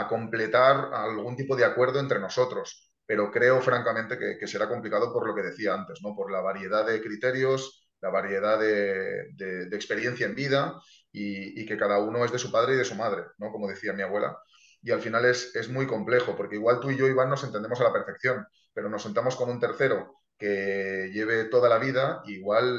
completar 0.10 0.89
algún 0.91 1.36
tipo 1.36 1.56
de 1.56 1.65
acuerdo 1.65 1.99
entre 1.99 2.19
nosotros, 2.19 2.91
pero 3.06 3.30
creo 3.30 3.62
francamente 3.62 4.17
que, 4.17 4.47
será 4.47 4.67
complicado 4.67 5.13
por 5.13 5.28
lo 5.28 5.36
que 5.36 5.43
decía 5.43 5.76
antes, 5.76 5.99
¿no? 6.02 6.15
por 6.15 6.32
la 6.32 6.41
variedad 6.41 6.84
de 6.84 6.99
criterios, 6.99 7.88
la 8.02 8.10
variedad 8.10 8.60
de, 8.60 9.67
experiencia 9.71 10.26
en 10.26 10.34
vida 10.34 10.82
y, 11.13 11.65
que 11.65 11.78
cada 11.78 11.99
uno 11.99 12.26
es 12.26 12.32
de 12.32 12.39
su 12.39 12.52
padre 12.52 12.73
y 12.73 12.78
de 12.78 12.86
su 12.86 12.95
madre, 12.95 13.23
¿no? 13.38 13.52
como 13.52 13.69
decía 13.69 13.93
mi 13.93 14.02
abuela 14.02 14.38
y 14.82 14.91
al 14.91 14.99
final 14.99 15.23
es, 15.26 15.56
es, 15.56 15.69
muy 15.69 15.88
complejo, 15.88 16.36
porque 16.36 16.56
igual 16.56 16.82
tú 16.82 16.91
y 16.91 16.97
yo, 16.97 17.08
Iván, 17.08 17.30
nos 17.30 17.43
entendemos 17.45 17.80
a 17.80 17.86
la 17.86 17.93
perfección, 17.93 18.45
pero 18.73 18.89
nos 18.89 19.02
sentamos 19.02 19.38
con 19.38 19.49
un 19.49 19.60
tercero 19.60 20.19
que 20.38 21.10
lleve 21.13 21.45
toda 21.45 21.69
la 21.69 21.78
vida, 21.78 22.21
igual 22.26 22.78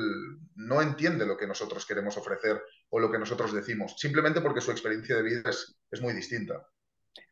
no 0.55 0.83
entiende 0.83 1.25
lo 1.25 1.39
que 1.39 1.47
nosotros 1.47 1.87
queremos 1.87 2.19
ofrecer 2.19 2.61
o 2.91 3.01
lo 3.01 3.11
que 3.11 3.19
nosotros 3.19 3.55
decimos, 3.55 3.95
simplemente 3.97 4.43
porque 4.43 4.61
su 4.61 4.71
experiencia 4.71 5.17
de 5.17 5.23
vida 5.23 5.49
es, 5.49 5.79
es 5.91 6.03
muy 6.03 6.13
distinta. 6.13 6.67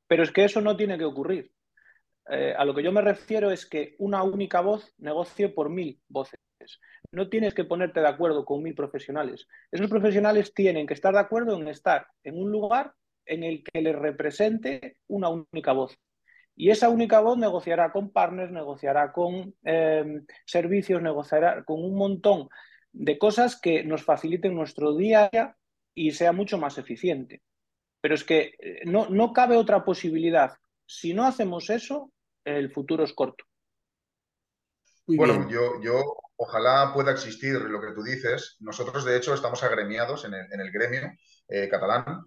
Pero 0.06 0.22
es 0.22 0.30
que 0.30 0.44
eso 0.44 0.62
no 0.62 0.74
tiene 0.74 0.96
que 0.96 1.04
ocurrir. 1.04 1.52
Eh, 2.30 2.54
a 2.56 2.64
lo 2.64 2.74
que 2.74 2.82
yo 2.82 2.92
me 2.92 3.02
refiero 3.02 3.50
es 3.50 3.66
que 3.66 3.94
una 3.98 4.22
única 4.22 4.60
voz 4.62 4.94
negocie 4.96 5.50
por 5.50 5.68
mil 5.68 6.00
voces. 6.08 6.38
No 7.12 7.28
tienes 7.28 7.54
que 7.54 7.64
ponerte 7.64 8.00
de 8.00 8.08
acuerdo 8.08 8.44
con 8.44 8.62
mil 8.62 8.74
profesionales. 8.74 9.46
Esos 9.70 9.88
profesionales 9.88 10.52
tienen 10.54 10.86
que 10.86 10.94
estar 10.94 11.12
de 11.12 11.20
acuerdo 11.20 11.60
en 11.60 11.68
estar 11.68 12.06
en 12.24 12.38
un 12.38 12.50
lugar 12.50 12.94
en 13.26 13.44
el 13.44 13.62
que 13.62 13.82
le 13.82 13.92
represente 13.92 14.96
una 15.08 15.28
única 15.28 15.72
voz. 15.72 15.98
Y 16.54 16.70
esa 16.70 16.88
única 16.88 17.20
voz 17.20 17.38
negociará 17.38 17.92
con 17.92 18.10
partners, 18.10 18.52
negociará 18.52 19.12
con 19.12 19.54
em, 19.62 20.26
servicios, 20.44 21.00
negociará 21.00 21.64
con 21.64 21.82
un 21.82 21.94
montón 21.94 22.48
de 22.92 23.18
cosas 23.18 23.58
que 23.60 23.84
nos 23.84 24.02
faciliten 24.02 24.54
nuestro 24.54 24.94
día 24.94 25.24
a 25.24 25.28
día 25.30 25.56
y 25.94 26.12
sea 26.12 26.32
mucho 26.32 26.58
más 26.58 26.78
eficiente. 26.78 27.42
Pero 28.00 28.14
es 28.14 28.24
que 28.24 28.54
eh, 28.58 28.82
no, 28.84 29.08
no 29.08 29.32
cabe 29.32 29.56
otra 29.56 29.84
posibilidad. 29.84 30.52
Si 30.86 31.14
no 31.14 31.24
hacemos 31.24 31.70
eso, 31.70 32.12
el 32.44 32.70
futuro 32.70 33.04
es 33.04 33.12
corto. 33.12 33.44
bueno, 35.06 35.48
yo, 35.48 35.80
yo 35.82 36.02
ojalá 36.42 36.92
pueda 36.92 37.12
existir 37.12 37.54
lo 37.54 37.80
que 37.80 37.92
tú 37.92 38.02
dices. 38.02 38.56
Nosotros, 38.60 39.04
de 39.04 39.16
hecho, 39.16 39.32
estamos 39.32 39.62
agremiados 39.62 40.24
en 40.24 40.34
el, 40.34 40.72
gremio 40.72 41.12
eh, 41.48 41.68
catalán 41.68 42.24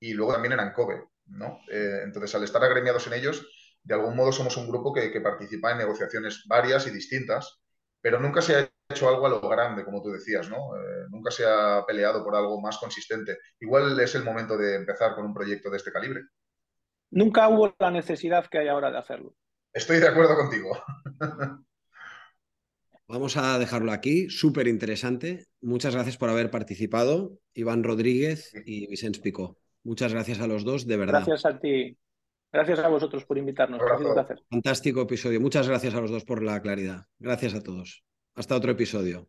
y 0.00 0.14
luego 0.14 0.32
también 0.32 0.54
en 0.54 0.60
ANCOVE. 0.60 1.04
¿no? 1.26 1.60
Eh, 1.70 2.00
entonces, 2.02 2.34
al 2.34 2.42
estar 2.42 2.62
agremiados 2.64 3.06
en 3.06 3.12
ellos, 3.12 3.46
de 3.84 3.94
algún 3.94 4.16
modo 4.16 4.32
somos 4.32 4.56
un 4.56 4.68
grupo 4.68 4.92
que, 4.92 5.20
participa 5.20 5.70
en 5.70 5.78
negociaciones 5.78 6.44
varias 6.46 6.88
y 6.88 6.90
distintas, 6.90 7.60
pero 8.00 8.18
nunca 8.18 8.42
se 8.42 8.56
ha 8.56 8.70
hecho 8.90 9.08
algo 9.08 9.26
a 9.26 9.30
lo 9.30 9.40
grande, 9.48 9.84
como 9.84 10.02
tú 10.02 10.10
decías, 10.10 10.50
¿no? 10.50 10.56
Eh, 10.76 11.06
nunca 11.10 11.30
se 11.30 11.44
ha 11.46 11.84
peleado 11.86 12.24
por 12.24 12.34
algo 12.34 12.60
más 12.60 12.78
consistente. 12.78 13.38
Igual 13.60 13.98
es 14.00 14.14
el 14.16 14.24
momento 14.24 14.58
de 14.58 14.74
empezar 14.74 15.14
con 15.14 15.24
un 15.24 15.34
proyecto 15.34 15.70
de 15.70 15.76
este 15.76 15.92
calibre. 15.92 16.22
Nunca 17.10 17.48
hubo 17.48 17.72
la 17.78 17.90
necesidad 17.92 18.46
que 18.46 18.58
hay 18.58 18.68
ahora 18.68 18.90
de 18.90 18.98
hacerlo. 18.98 19.36
Estoy 19.72 20.00
de 20.00 20.08
acuerdo 20.08 20.34
contigo. 20.34 20.82
Vamos 23.12 23.36
a 23.36 23.58
dejarlo 23.58 23.92
aquí, 23.92 24.30
súper 24.30 24.66
interesante. 24.68 25.44
Muchas 25.60 25.94
gracias 25.94 26.16
por 26.16 26.30
haber 26.30 26.50
participado, 26.50 27.38
Iván 27.52 27.84
Rodríguez 27.84 28.54
y 28.64 28.86
Vicente 28.86 29.20
Picó. 29.20 29.58
Muchas 29.84 30.14
gracias 30.14 30.40
a 30.40 30.46
los 30.46 30.64
dos, 30.64 30.86
de 30.86 30.96
verdad. 30.96 31.22
Gracias 31.26 31.44
a 31.44 31.60
ti. 31.60 31.94
Gracias 32.50 32.78
a 32.78 32.88
vosotros 32.88 33.26
por 33.26 33.36
invitarnos. 33.36 33.82
Fantástico 34.50 35.02
episodio. 35.02 35.42
Muchas 35.42 35.68
gracias 35.68 35.94
a 35.94 36.00
los 36.00 36.10
dos 36.10 36.24
por 36.24 36.42
la 36.42 36.62
claridad. 36.62 37.04
Gracias 37.18 37.52
a 37.52 37.62
todos. 37.62 38.02
Hasta 38.34 38.56
otro 38.56 38.72
episodio. 38.72 39.28